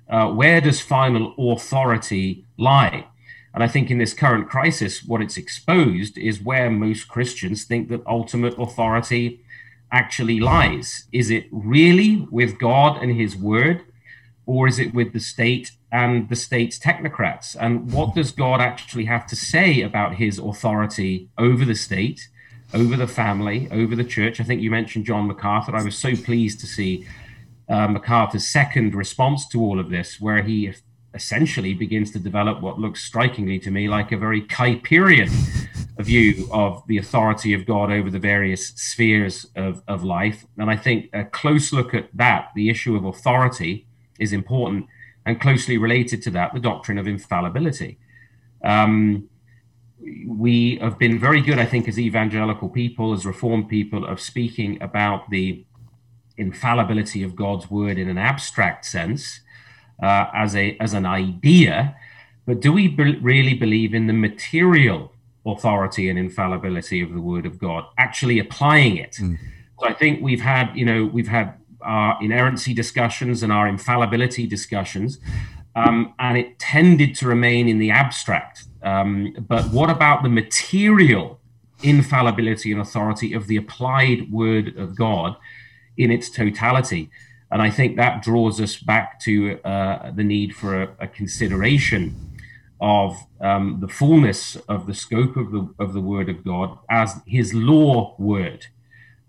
Uh, 0.09 0.29
where 0.29 0.61
does 0.61 0.79
final 0.79 1.35
authority 1.37 2.45
lie? 2.57 3.05
And 3.53 3.63
I 3.63 3.67
think 3.67 3.89
in 3.89 3.97
this 3.97 4.13
current 4.13 4.49
crisis, 4.49 5.03
what 5.03 5.21
it's 5.21 5.37
exposed 5.37 6.17
is 6.17 6.41
where 6.41 6.69
most 6.69 7.07
Christians 7.07 7.63
think 7.63 7.89
that 7.89 8.05
ultimate 8.05 8.53
authority 8.57 9.41
actually 9.91 10.39
lies. 10.39 11.07
Is 11.11 11.31
it 11.31 11.47
really 11.51 12.27
with 12.29 12.59
God 12.59 13.01
and 13.01 13.19
His 13.19 13.35
Word, 13.35 13.83
or 14.45 14.67
is 14.67 14.79
it 14.79 14.93
with 14.93 15.13
the 15.13 15.19
state 15.19 15.71
and 15.91 16.29
the 16.29 16.35
state's 16.35 16.77
technocrats? 16.79 17.55
And 17.59 17.91
what 17.91 18.15
does 18.15 18.31
God 18.31 18.61
actually 18.61 19.05
have 19.05 19.27
to 19.27 19.35
say 19.35 19.81
about 19.81 20.15
His 20.15 20.39
authority 20.39 21.29
over 21.37 21.65
the 21.65 21.75
state, 21.75 22.27
over 22.73 22.95
the 22.95 23.07
family, 23.07 23.67
over 23.71 23.95
the 23.95 24.03
church? 24.03 24.39
I 24.39 24.43
think 24.43 24.61
you 24.61 24.71
mentioned 24.71 25.05
John 25.05 25.27
MacArthur. 25.27 25.75
I 25.75 25.83
was 25.83 25.97
so 25.97 26.15
pleased 26.15 26.59
to 26.61 26.67
see 26.67 27.07
uh, 27.69 27.87
MacArthur's 27.87 28.47
second 28.47 28.95
response 28.95 29.47
to 29.49 29.61
all 29.61 29.79
of 29.79 29.89
this, 29.89 30.19
where 30.19 30.41
he 30.43 30.73
essentially 31.13 31.73
begins 31.73 32.11
to 32.11 32.19
develop 32.19 32.61
what 32.61 32.79
looks 32.79 33.03
strikingly 33.03 33.59
to 33.59 33.71
me 33.71 33.87
like 33.87 34.11
a 34.11 34.17
very 34.17 34.41
Kuyperian 34.41 35.29
view 35.99 36.47
of 36.51 36.85
the 36.87 36.97
authority 36.97 37.53
of 37.53 37.65
God 37.65 37.91
over 37.91 38.09
the 38.09 38.19
various 38.19 38.67
spheres 38.69 39.45
of, 39.55 39.81
of 39.87 40.03
life. 40.03 40.45
And 40.57 40.69
I 40.69 40.77
think 40.77 41.09
a 41.13 41.25
close 41.25 41.73
look 41.73 41.93
at 41.93 42.09
that, 42.13 42.51
the 42.55 42.69
issue 42.69 42.95
of 42.95 43.03
authority, 43.05 43.87
is 44.19 44.33
important, 44.33 44.87
and 45.27 45.41
closely 45.41 45.77
related 45.77 46.21
to 46.23 46.31
that, 46.31 46.53
the 46.53 46.59
doctrine 46.59 46.97
of 46.97 47.05
infallibility. 47.05 47.99
Um, 48.63 49.29
we 50.25 50.77
have 50.77 50.97
been 50.97 51.19
very 51.19 51.41
good, 51.41 51.59
I 51.59 51.65
think, 51.65 51.87
as 51.87 51.99
evangelical 51.99 52.69
people, 52.69 53.11
as 53.11 53.25
reformed 53.25 53.67
people, 53.67 54.05
of 54.05 54.21
speaking 54.21 54.81
about 54.81 55.29
the 55.29 55.65
infallibility 56.37 57.23
of 57.23 57.35
God's 57.35 57.69
word 57.69 57.97
in 57.97 58.07
an 58.09 58.17
abstract 58.17 58.85
sense 58.85 59.41
uh, 60.01 60.27
as 60.33 60.55
a 60.55 60.77
as 60.79 60.93
an 60.93 61.05
idea, 61.05 61.95
but 62.45 62.61
do 62.61 62.71
we 62.71 62.87
be- 62.87 63.17
really 63.17 63.53
believe 63.53 63.93
in 63.93 64.07
the 64.07 64.13
material 64.13 65.11
authority 65.45 66.09
and 66.09 66.17
infallibility 66.17 67.01
of 67.01 67.13
the 67.13 67.21
Word 67.21 67.45
of 67.45 67.57
God, 67.57 67.85
actually 67.97 68.39
applying 68.39 68.97
it? 68.97 69.17
Mm. 69.19 69.37
So 69.79 69.87
I 69.87 69.93
think 69.93 70.21
we've 70.21 70.41
had 70.41 70.71
you 70.75 70.85
know 70.85 71.05
we've 71.05 71.27
had 71.27 71.55
our 71.87 72.21
inerrancy 72.21 72.73
discussions 72.73 73.43
and 73.43 73.51
our 73.51 73.67
infallibility 73.67 74.45
discussions, 74.45 75.19
um, 75.75 76.13
and 76.19 76.37
it 76.37 76.59
tended 76.59 77.15
to 77.15 77.27
remain 77.27 77.67
in 77.67 77.79
the 77.79 77.91
abstract. 77.91 78.65
Um, 78.83 79.35
but 79.47 79.65
what 79.71 79.89
about 79.89 80.23
the 80.23 80.29
material 80.29 81.39
infallibility 81.83 82.71
and 82.71 82.81
authority 82.81 83.33
of 83.33 83.47
the 83.47 83.57
applied 83.57 84.31
Word 84.31 84.77
of 84.77 84.95
God 84.95 85.35
in 85.97 86.11
its 86.11 86.29
totality? 86.29 87.09
And 87.51 87.61
I 87.61 87.69
think 87.69 87.95
that 87.95 88.21
draws 88.21 88.59
us 88.59 88.77
back 88.77 89.19
to 89.21 89.59
uh, 89.63 90.11
the 90.11 90.23
need 90.23 90.55
for 90.55 90.83
a, 90.83 90.95
a 90.99 91.07
consideration 91.07 92.15
of 92.79 93.17
um, 93.41 93.77
the 93.79 93.87
fullness 93.87 94.55
of 94.67 94.85
the 94.85 94.93
scope 94.93 95.35
of 95.37 95.51
the 95.51 95.73
of 95.79 95.93
the 95.93 96.01
Word 96.01 96.29
of 96.29 96.43
God 96.43 96.77
as 96.89 97.21
His 97.25 97.53
law 97.53 98.15
word, 98.19 98.67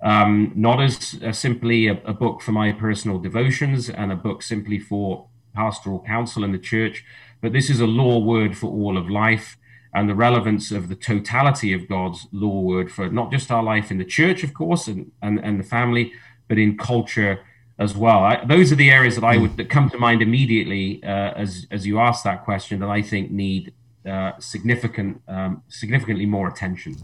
um, 0.02 0.52
not 0.54 0.80
as 0.80 1.20
uh, 1.24 1.32
simply 1.32 1.88
a, 1.88 2.00
a, 2.04 2.12
book 2.12 2.40
for 2.40 2.52
my 2.52 2.70
personal 2.72 3.18
devotions 3.18 3.90
and 3.90 4.12
a 4.12 4.16
book 4.16 4.42
simply 4.42 4.78
for 4.78 5.26
pastoral 5.54 6.04
counsel 6.06 6.44
in 6.44 6.52
the 6.52 6.58
church, 6.58 7.04
but 7.40 7.52
this 7.52 7.68
is 7.68 7.80
a 7.80 7.86
law 7.86 8.18
word 8.18 8.56
for 8.56 8.68
all 8.68 8.96
of 8.96 9.10
life 9.10 9.56
and 9.94 10.08
the 10.08 10.14
relevance 10.14 10.70
of 10.70 10.88
the 10.88 10.94
totality 10.94 11.72
of 11.72 11.88
God's 11.88 12.26
law 12.30 12.60
word 12.60 12.92
for 12.92 13.08
not 13.08 13.32
just 13.32 13.50
our 13.50 13.62
life 13.62 13.90
in 13.90 13.98
the 13.98 14.04
church, 14.04 14.44
of 14.44 14.54
course, 14.54 14.86
and 14.86 15.10
and, 15.22 15.38
and 15.40 15.58
the 15.58 15.64
family, 15.64 16.12
but 16.46 16.58
in 16.58 16.76
culture 16.76 17.40
as 17.78 17.96
well. 17.96 18.24
I, 18.24 18.44
those 18.44 18.72
are 18.72 18.76
the 18.76 18.90
areas 18.90 19.14
that 19.14 19.24
I 19.24 19.36
would 19.38 19.56
that 19.56 19.68
come 19.70 19.88
to 19.90 19.98
mind 19.98 20.20
immediately 20.22 21.02
uh, 21.02 21.32
as 21.34 21.66
as 21.70 21.86
you 21.86 21.98
ask 21.98 22.24
that 22.24 22.44
question 22.44 22.80
that 22.80 22.88
I 22.88 23.02
think 23.02 23.30
need 23.30 23.72
uh, 24.08 24.32
significant 24.38 25.22
um, 25.28 25.62
significantly 25.68 26.26
more 26.26 26.48
attention. 26.48 26.96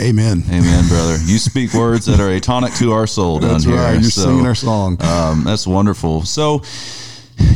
Amen. 0.00 0.42
Amen, 0.48 0.88
brother. 0.88 1.16
You 1.24 1.38
speak 1.38 1.74
words 1.74 2.06
that 2.06 2.20
are 2.20 2.30
a 2.30 2.40
tonic 2.40 2.74
to 2.74 2.92
our 2.92 3.06
soul 3.06 3.38
down 3.40 3.52
that's 3.52 3.64
here. 3.64 3.76
Right. 3.76 4.00
You're 4.00 4.10
so, 4.10 4.22
singing 4.22 4.46
our 4.46 4.54
song. 4.54 5.02
Um, 5.02 5.44
that's 5.44 5.66
wonderful. 5.66 6.24
So 6.24 6.62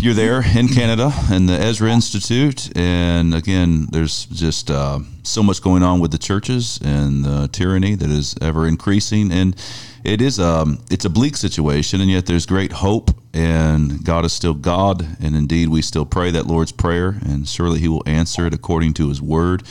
you're 0.00 0.14
there 0.14 0.42
in 0.56 0.68
Canada 0.68 1.12
in 1.30 1.46
the 1.46 1.54
Ezra 1.54 1.90
Institute, 1.90 2.76
and 2.76 3.34
again, 3.34 3.86
there's 3.90 4.26
just 4.26 4.70
uh, 4.70 5.00
so 5.22 5.42
much 5.42 5.62
going 5.62 5.82
on 5.82 6.00
with 6.00 6.10
the 6.10 6.18
churches 6.18 6.80
and 6.84 7.24
the 7.24 7.48
tyranny 7.48 7.94
that 7.94 8.10
is 8.10 8.34
ever 8.40 8.66
increasing, 8.66 9.32
and 9.32 9.56
it 10.04 10.20
is 10.20 10.40
um 10.40 10.78
it's 10.90 11.04
a 11.04 11.10
bleak 11.10 11.36
situation, 11.36 12.00
and 12.00 12.10
yet 12.10 12.26
there's 12.26 12.46
great 12.46 12.72
hope, 12.72 13.10
and 13.32 14.04
God 14.04 14.24
is 14.24 14.32
still 14.32 14.54
God, 14.54 15.06
and 15.20 15.36
indeed 15.36 15.68
we 15.68 15.82
still 15.82 16.04
pray 16.04 16.30
that 16.32 16.46
Lord's 16.46 16.72
prayer, 16.72 17.16
and 17.24 17.48
surely 17.48 17.78
He 17.78 17.88
will 17.88 18.02
answer 18.06 18.46
it 18.46 18.54
according 18.54 18.94
to 18.94 19.08
His 19.08 19.22
word. 19.22 19.62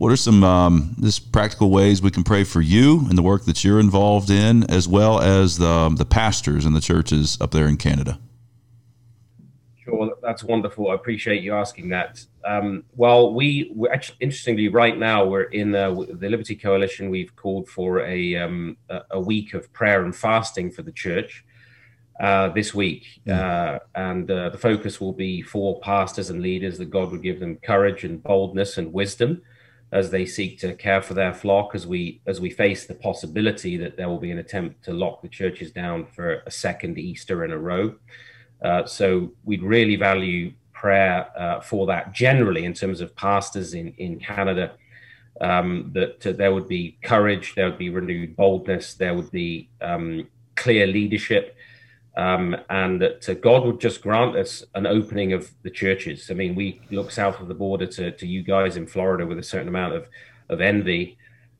What 0.00 0.10
are 0.10 0.16
some 0.16 0.42
um, 0.44 0.96
just 1.02 1.30
practical 1.30 1.68
ways 1.68 2.00
we 2.00 2.10
can 2.10 2.24
pray 2.24 2.42
for 2.42 2.62
you 2.62 3.04
and 3.10 3.18
the 3.18 3.22
work 3.22 3.44
that 3.44 3.62
you're 3.62 3.78
involved 3.78 4.30
in, 4.30 4.64
as 4.70 4.88
well 4.88 5.20
as 5.20 5.58
the 5.58 5.94
the 5.94 6.06
pastors 6.06 6.64
and 6.64 6.74
the 6.74 6.80
churches 6.80 7.36
up 7.38 7.50
there 7.50 7.66
in 7.66 7.76
Canada? 7.76 8.18
Sure, 9.84 10.16
that's 10.22 10.42
wonderful. 10.42 10.88
I 10.88 10.94
appreciate 10.94 11.42
you 11.42 11.52
asking 11.52 11.90
that. 11.90 12.24
Um, 12.46 12.84
well, 12.96 13.34
we 13.34 13.72
we're 13.74 13.92
actually 13.92 14.16
interestingly 14.20 14.68
right 14.68 14.96
now 14.96 15.26
we're 15.26 15.42
in 15.42 15.74
uh, 15.74 15.90
the 15.90 16.30
Liberty 16.30 16.56
Coalition. 16.56 17.10
We've 17.10 17.36
called 17.36 17.68
for 17.68 18.00
a 18.00 18.36
um, 18.36 18.78
a 19.10 19.20
week 19.20 19.52
of 19.52 19.70
prayer 19.74 20.02
and 20.02 20.16
fasting 20.16 20.70
for 20.70 20.80
the 20.80 20.92
church 20.92 21.44
uh, 22.18 22.48
this 22.48 22.74
week, 22.74 23.20
uh, 23.28 23.80
and 23.94 24.30
uh, 24.30 24.48
the 24.48 24.56
focus 24.56 24.98
will 24.98 25.12
be 25.12 25.42
for 25.42 25.78
pastors 25.80 26.30
and 26.30 26.40
leaders 26.40 26.78
that 26.78 26.88
God 26.88 27.10
would 27.10 27.22
give 27.22 27.38
them 27.38 27.56
courage 27.56 28.02
and 28.02 28.22
boldness 28.22 28.78
and 28.78 28.94
wisdom 28.94 29.42
as 29.92 30.10
they 30.10 30.24
seek 30.24 30.58
to 30.60 30.74
care 30.74 31.02
for 31.02 31.14
their 31.14 31.34
flock. 31.34 31.74
As 31.74 31.86
we 31.86 32.20
as 32.26 32.40
we 32.40 32.50
face 32.50 32.86
the 32.86 32.94
possibility 32.94 33.76
that 33.76 33.96
there 33.96 34.08
will 34.08 34.18
be 34.18 34.30
an 34.30 34.38
attempt 34.38 34.84
to 34.84 34.92
lock 34.92 35.22
the 35.22 35.28
churches 35.28 35.72
down 35.72 36.06
for 36.06 36.42
a 36.46 36.50
second 36.50 36.98
Easter 36.98 37.44
in 37.44 37.52
a 37.52 37.58
row. 37.58 37.94
Uh, 38.62 38.84
so 38.84 39.32
we'd 39.44 39.62
really 39.62 39.96
value 39.96 40.52
prayer 40.72 41.26
uh, 41.36 41.60
for 41.60 41.86
that 41.86 42.12
generally 42.12 42.64
in 42.64 42.74
terms 42.74 43.00
of 43.00 43.14
pastors 43.16 43.74
in, 43.74 43.92
in 43.98 44.18
Canada. 44.18 44.72
Um, 45.40 45.90
that 45.94 46.26
uh, 46.26 46.32
there 46.32 46.52
would 46.52 46.68
be 46.68 46.98
courage, 47.02 47.54
there 47.54 47.64
would 47.64 47.78
be 47.78 47.88
renewed 47.88 48.36
boldness, 48.36 48.92
there 48.94 49.14
would 49.14 49.30
be 49.30 49.70
um, 49.80 50.28
clear 50.54 50.86
leadership, 50.86 51.56
um, 52.16 52.56
and 52.68 53.00
that 53.00 53.40
God 53.40 53.64
would 53.64 53.80
just 53.80 54.02
grant 54.02 54.36
us 54.36 54.64
an 54.74 54.86
opening 54.86 55.32
of 55.32 55.50
the 55.62 55.70
churches. 55.70 56.30
I 56.30 56.34
mean, 56.34 56.54
we 56.54 56.80
look 56.90 57.10
south 57.10 57.40
of 57.40 57.48
the 57.48 57.54
border 57.54 57.86
to, 57.86 58.10
to 58.12 58.26
you 58.26 58.42
guys 58.42 58.76
in 58.76 58.86
Florida 58.86 59.26
with 59.26 59.38
a 59.38 59.42
certain 59.42 59.68
amount 59.68 59.94
of, 59.94 60.08
of 60.48 60.60
envy 60.60 61.16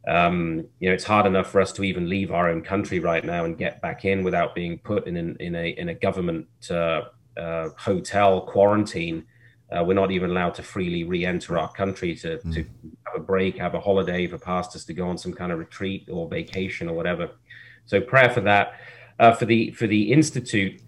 Um, 0.09 0.67
you 0.81 0.89
know, 0.89 0.95
it's 0.95 1.05
hard 1.05 1.27
enough 1.27 1.51
for 1.51 1.61
us 1.61 1.73
to 1.73 1.85
even 1.85 2.09
leave 2.09 2.33
our 2.33 2.49
own 2.49 2.63
country 2.63 3.01
right 3.01 3.25
now 3.25 3.45
and 3.45 3.59
get 3.59 3.83
back 3.83 4.05
in 4.05 4.25
without 4.25 4.55
being 4.55 4.79
put 4.79 5.07
in 5.07 5.17
an, 5.17 5.37
in 5.41 5.55
a 5.55 5.69
in 5.79 5.89
a 5.91 5.95
government 5.95 6.49
uh, 6.71 7.03
uh, 7.37 7.69
hotel 7.77 8.41
quarantine. 8.41 9.27
Uh, 9.71 9.85
we're 9.85 10.01
not 10.03 10.11
even 10.11 10.31
allowed 10.31 10.55
to 10.55 10.63
freely 10.63 11.05
re-enter 11.05 11.59
our 11.59 11.71
country 11.73 12.15
to, 12.15 12.39
mm. 12.39 12.53
to 12.55 12.65
have 13.05 13.17
a 13.17 13.21
break, 13.21 13.59
have 13.59 13.77
a 13.77 13.81
holiday 13.81 14.27
for 14.27 14.39
pastors 14.39 14.85
to 14.85 14.95
go 14.95 15.07
on 15.07 15.19
some 15.19 15.35
kind 15.35 15.53
of 15.53 15.59
retreat 15.59 16.09
or 16.11 16.29
vacation 16.29 16.89
or 16.89 16.97
whatever. 16.97 17.31
So 17.87 18.01
prayer 18.01 18.31
for 18.31 18.41
that. 18.43 18.81
Uh, 19.21 19.35
for 19.35 19.45
the 19.45 19.71
for 19.73 19.87
the 19.87 20.11
institute, 20.11 20.81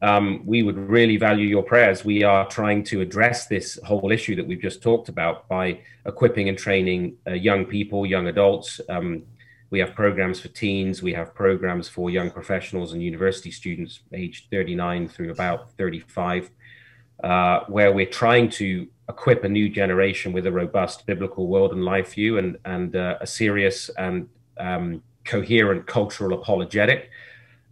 um, 0.00 0.42
we 0.46 0.62
would 0.62 0.78
really 0.78 1.16
value 1.16 1.48
your 1.48 1.64
prayers. 1.64 2.04
We 2.04 2.22
are 2.22 2.46
trying 2.46 2.84
to 2.84 3.00
address 3.00 3.48
this 3.48 3.80
whole 3.84 4.12
issue 4.12 4.36
that 4.36 4.46
we've 4.46 4.62
just 4.62 4.80
talked 4.80 5.08
about 5.08 5.48
by 5.48 5.80
equipping 6.06 6.48
and 6.48 6.56
training 6.56 7.16
uh, 7.26 7.32
young 7.32 7.64
people, 7.64 8.06
young 8.06 8.28
adults. 8.28 8.80
Um, 8.88 9.24
we 9.70 9.80
have 9.80 9.92
programs 9.92 10.38
for 10.38 10.46
teens. 10.48 11.02
We 11.02 11.12
have 11.14 11.34
programs 11.34 11.88
for 11.88 12.10
young 12.10 12.30
professionals 12.30 12.92
and 12.92 13.02
university 13.02 13.50
students 13.50 13.98
aged 14.12 14.50
39 14.52 15.08
through 15.08 15.32
about 15.32 15.72
35, 15.72 16.48
uh, 17.24 17.60
where 17.66 17.92
we're 17.92 18.06
trying 18.06 18.50
to 18.50 18.86
equip 19.08 19.42
a 19.42 19.48
new 19.48 19.68
generation 19.68 20.32
with 20.32 20.46
a 20.46 20.52
robust 20.52 21.06
biblical 21.06 21.48
world 21.48 21.72
and 21.72 21.84
life 21.84 22.14
view 22.14 22.38
and, 22.38 22.56
and 22.64 22.94
uh, 22.94 23.18
a 23.20 23.26
serious 23.26 23.90
and 23.98 24.28
um, 24.58 25.02
coherent 25.24 25.88
cultural 25.88 26.38
apologetic 26.38 27.10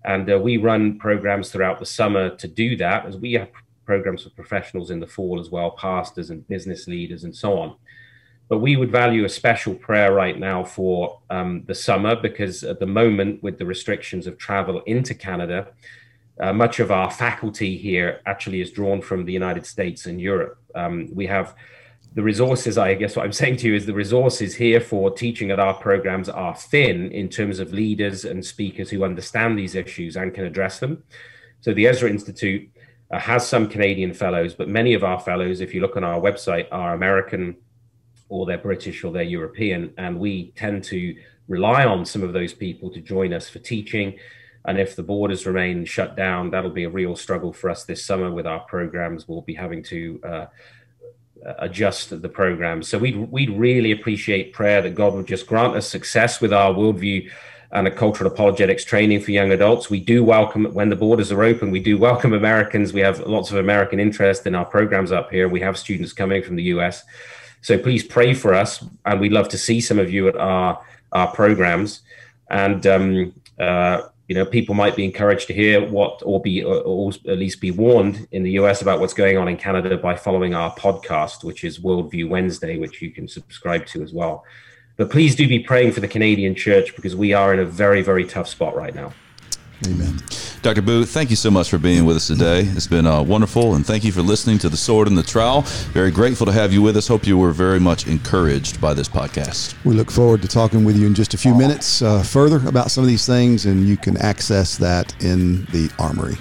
and 0.09 0.33
uh, 0.33 0.39
we 0.39 0.57
run 0.57 0.99
programs 0.99 1.51
throughout 1.51 1.79
the 1.79 1.87
summer 1.87 2.31
to 2.37 2.49
do 2.49 2.77
that, 2.79 3.05
as 3.05 3.19
we 3.19 3.35
have 3.35 3.51
programs 3.85 4.23
for 4.23 4.31
professionals 4.31 4.91
in 4.91 5.01
the 5.01 5.07
fall 5.07 5.39
as 5.39 5.51
well, 5.51 5.71
pastors 5.73 6.31
and 6.31 6.49
business 6.49 6.89
leaders 6.89 7.25
and 7.25 7.37
so 7.37 7.59
on. 7.59 7.77
But 8.49 8.61
we 8.61 8.77
would 8.77 8.91
value 8.91 9.27
a 9.27 9.29
special 9.29 9.75
prayer 9.75 10.15
right 10.15 10.39
now 10.39 10.65
for 10.65 11.21
um, 11.29 11.63
the 11.67 11.75
summer 11.75 12.17
because 12.17 12.65
at 12.65 12.81
the 12.81 12.87
moment, 12.87 13.43
with 13.43 13.59
the 13.59 13.67
restrictions 13.67 14.27
of 14.27 14.39
travel 14.39 14.81
into 14.87 15.15
Canada, 15.15 15.69
uh, 16.41 16.55
much 16.55 16.81
of 16.81 16.91
our 16.91 17.11
faculty 17.11 17.77
here 17.77 18.23
actually 18.25 18.63
is 18.63 18.71
drawn 18.71 19.03
from 19.03 19.27
the 19.27 19.33
United 19.35 19.67
States 19.67 20.07
and 20.07 20.19
Europe. 20.19 20.59
Um, 20.75 21.09
we 21.13 21.27
have 21.27 21.55
the 22.15 22.23
resources, 22.23 22.79
I 22.79 22.95
guess 22.95 23.17
what 23.17 23.25
I'm 23.25 23.33
saying 23.33 23.59
to 23.59 23.69
you 23.69 23.75
is 23.75 23.87
the 23.87 23.95
resources 23.95 24.55
here 24.55 24.81
for 24.81 25.11
teaching 25.11 25.51
at 25.51 25.61
our 25.61 25.75
programs 25.75 26.29
are 26.29 26.55
thin 26.55 27.13
in 27.13 27.29
terms 27.29 27.59
of 27.59 27.73
leaders 27.73 28.25
and 28.25 28.45
speakers 28.45 28.91
who 28.91 29.05
understand 29.05 29.59
these 29.59 29.75
issues 29.75 30.17
and 30.17 30.35
can 30.35 30.45
address 30.45 30.79
them. 30.79 31.03
So 31.61 31.75
the 31.75 31.87
Ezra 31.87 32.09
Institute 32.09 32.69
uh, 33.11 33.19
has 33.19 33.47
some 33.47 33.69
Canadian 33.69 34.15
fellows, 34.15 34.55
but 34.55 34.69
many 34.69 34.95
of 34.95 35.05
our 35.05 35.21
fellows, 35.21 35.61
if 35.61 35.75
you 35.75 35.81
look 35.81 35.97
on 35.97 36.05
our 36.05 36.21
website, 36.21 36.67
are 36.73 36.95
American 36.95 37.57
or 38.29 38.47
they're 38.47 38.59
British 38.59 39.05
or 39.05 39.13
they're 39.13 39.23
European. 39.23 39.93
And 39.99 40.19
we 40.19 40.53
tend 40.53 40.85
to 40.85 41.17
rely 41.47 41.85
on 41.85 42.05
some 42.05 42.23
of 42.23 42.33
those 42.33 42.53
people 42.53 42.91
to 42.91 43.01
join 43.01 43.33
us 43.33 43.49
for 43.49 43.59
teaching. 43.59 44.19
And 44.65 44.79
if 44.79 44.97
the 44.97 45.03
borders 45.03 45.47
remain 45.47 45.85
shut 45.85 46.17
down, 46.17 46.51
that'll 46.51 46.71
be 46.71 46.85
a 46.85 46.91
real 46.91 47.17
struggle 47.17 47.53
for 47.53 47.71
us 47.71 47.85
this 47.85 48.05
summer 48.05 48.31
with 48.31 48.47
our 48.47 48.61
programs. 48.61 49.27
We'll 49.27 49.43
be 49.43 49.55
having 49.55 49.83
to 49.85 50.21
uh, 50.23 50.47
adjust 51.59 52.23
the 52.23 52.29
program. 52.29 52.83
So 52.83 52.99
we'd, 52.99 53.17
we'd 53.17 53.51
really 53.51 53.93
appreciate 53.93 54.53
prayer 54.53 54.83
that 54.83 54.95
God 54.95 55.15
would 55.15 55.27
just 55.27 55.47
grant 55.47 55.77
us 55.77 55.89
success 55.89 56.41
with 56.41 56.53
our 56.53 56.73
worldview 56.73 57.31
and 57.71 57.87
a 57.87 57.91
cultural 57.91 58.31
apologetics 58.31 58.85
training 58.85 59.21
for 59.21 59.31
young 59.31 59.53
adults. 59.53 59.91
We 59.91 60.01
do 60.01 60.25
welcome, 60.25 60.65
when 60.73 60.89
the 60.89 60.97
borders 60.97 61.31
are 61.31 61.43
open, 61.43 61.71
we 61.71 61.81
do 61.81 61.99
welcome 61.99 62.33
Americans. 62.33 62.93
We 62.93 63.01
have 63.01 63.21
lots 63.21 63.51
of 63.51 63.59
American 63.59 64.01
interest 64.01 64.47
in 64.47 64.55
our 64.55 64.65
programs 64.65 65.13
up 65.13 65.31
here. 65.31 65.49
We 65.49 65.61
have 65.61 65.77
students 65.77 66.13
coming 66.13 66.43
from 66.43 66.57
the 66.57 66.65
US. 66.65 67.05
So 67.61 67.79
please 67.79 68.05
pray 68.05 68.33
for 68.33 68.55
us. 68.55 68.85
And 69.05 69.21
we'd 69.21 69.33
love 69.33 69.49
to 69.51 69.59
see 69.59 69.81
some 69.81 69.99
of 69.99 70.11
you 70.11 70.29
at 70.29 70.37
our, 70.37 70.83
our 71.13 71.31
programs. 71.33 72.01
And 72.49 72.87
um, 72.87 73.35
uh, 73.59 74.03
you 74.29 74.35
know, 74.35 74.45
people 74.45 74.75
might 74.75 74.95
be 74.95 75.05
encouraged 75.05 75.47
to 75.47 75.55
hear 75.55 75.89
what, 75.89 76.23
or 76.25 76.41
be, 76.41 76.63
or, 76.63 76.83
or, 76.83 77.13
at 77.27 77.39
least 77.39 77.63
be 77.63 77.71
warned 77.71 78.29
in 78.31 78.43
the 78.43 78.53
US 78.53 78.83
about 78.83 79.01
what's 79.01 79.15
going 79.15 79.39
on 79.39 79.49
in 79.49 79.57
Canada 79.57 79.97
by 79.97 80.15
following 80.15 80.55
our 80.55 80.73
podcast, 80.77 81.45
which 81.45 81.65
is 81.65 81.79
Worldview 81.79 82.29
Wednesday, 82.29 82.77
which 82.77 83.01
you 83.01 83.11
can 83.11 83.27
subscribe 83.27 83.87
to 83.87 84.03
as 84.03 84.13
well. 84.13 84.45
But 84.97 85.11
please 85.11 85.35
do 85.35 85.49
be 85.49 85.61
praying 85.61 85.93
for 85.93 86.01
the 86.01 86.09
Canadian 86.09 86.55
church 86.55 86.95
because 86.95 87.17
we 87.17 87.33
are 87.33 87.55
in 87.55 87.61
a 87.61 87.65
very, 87.65 88.03
very 88.03 88.27
tough 88.27 88.49
spot 88.49 88.77
right 88.77 88.95
now. 88.95 89.15
Amen. 89.87 90.21
Dr. 90.63 90.83
Boot, 90.83 91.09
thank 91.09 91.31
you 91.31 91.37
so 91.37 91.51
much 91.51 91.71
for 91.71 91.79
being 91.79 92.05
with 92.05 92.17
us 92.17 92.27
today. 92.27 92.63
It's 92.63 92.89
been 92.89 93.07
uh, 93.07 93.23
wonderful, 93.23 93.75
and 93.75 93.87
thank 93.87 94.03
you 94.03 94.11
for 94.11 94.23
listening 94.23 94.59
to 94.59 94.69
The 94.69 94.77
Sword 94.77 95.07
and 95.07 95.17
the 95.17 95.23
Trowel. 95.23 95.63
Very 95.93 96.11
grateful 96.11 96.47
to 96.47 96.53
have 96.53 96.73
you 96.73 96.83
with 96.83 96.97
us. 96.97 97.07
Hope 97.07 97.27
you 97.27 97.39
were 97.39 97.53
very 97.53 97.79
much 97.79 98.09
encouraged 98.09 98.81
by 98.81 98.93
this 98.93 99.09
podcast. 99.09 99.75
We 99.85 99.95
look 99.95 100.11
forward 100.11 100.43
to 100.43 100.49
talking 100.49 100.85
with 100.85 100.97
you 100.97 101.07
in 101.07 101.15
just 101.15 101.33
a 101.35 101.39
few 101.39 101.55
minutes 101.55 102.03
uh, 102.03 102.23
further 102.23 102.67
about 102.69 102.91
some 102.91 103.05
of 103.05 103.09
these 103.09 103.25
things, 103.25 103.67
and 103.67 103.87
you 103.87 103.97
can 103.97 104.17
access 104.17 104.77
that 104.79 105.15
in 105.23 105.65
the 105.67 105.91
Armory. 105.99 106.37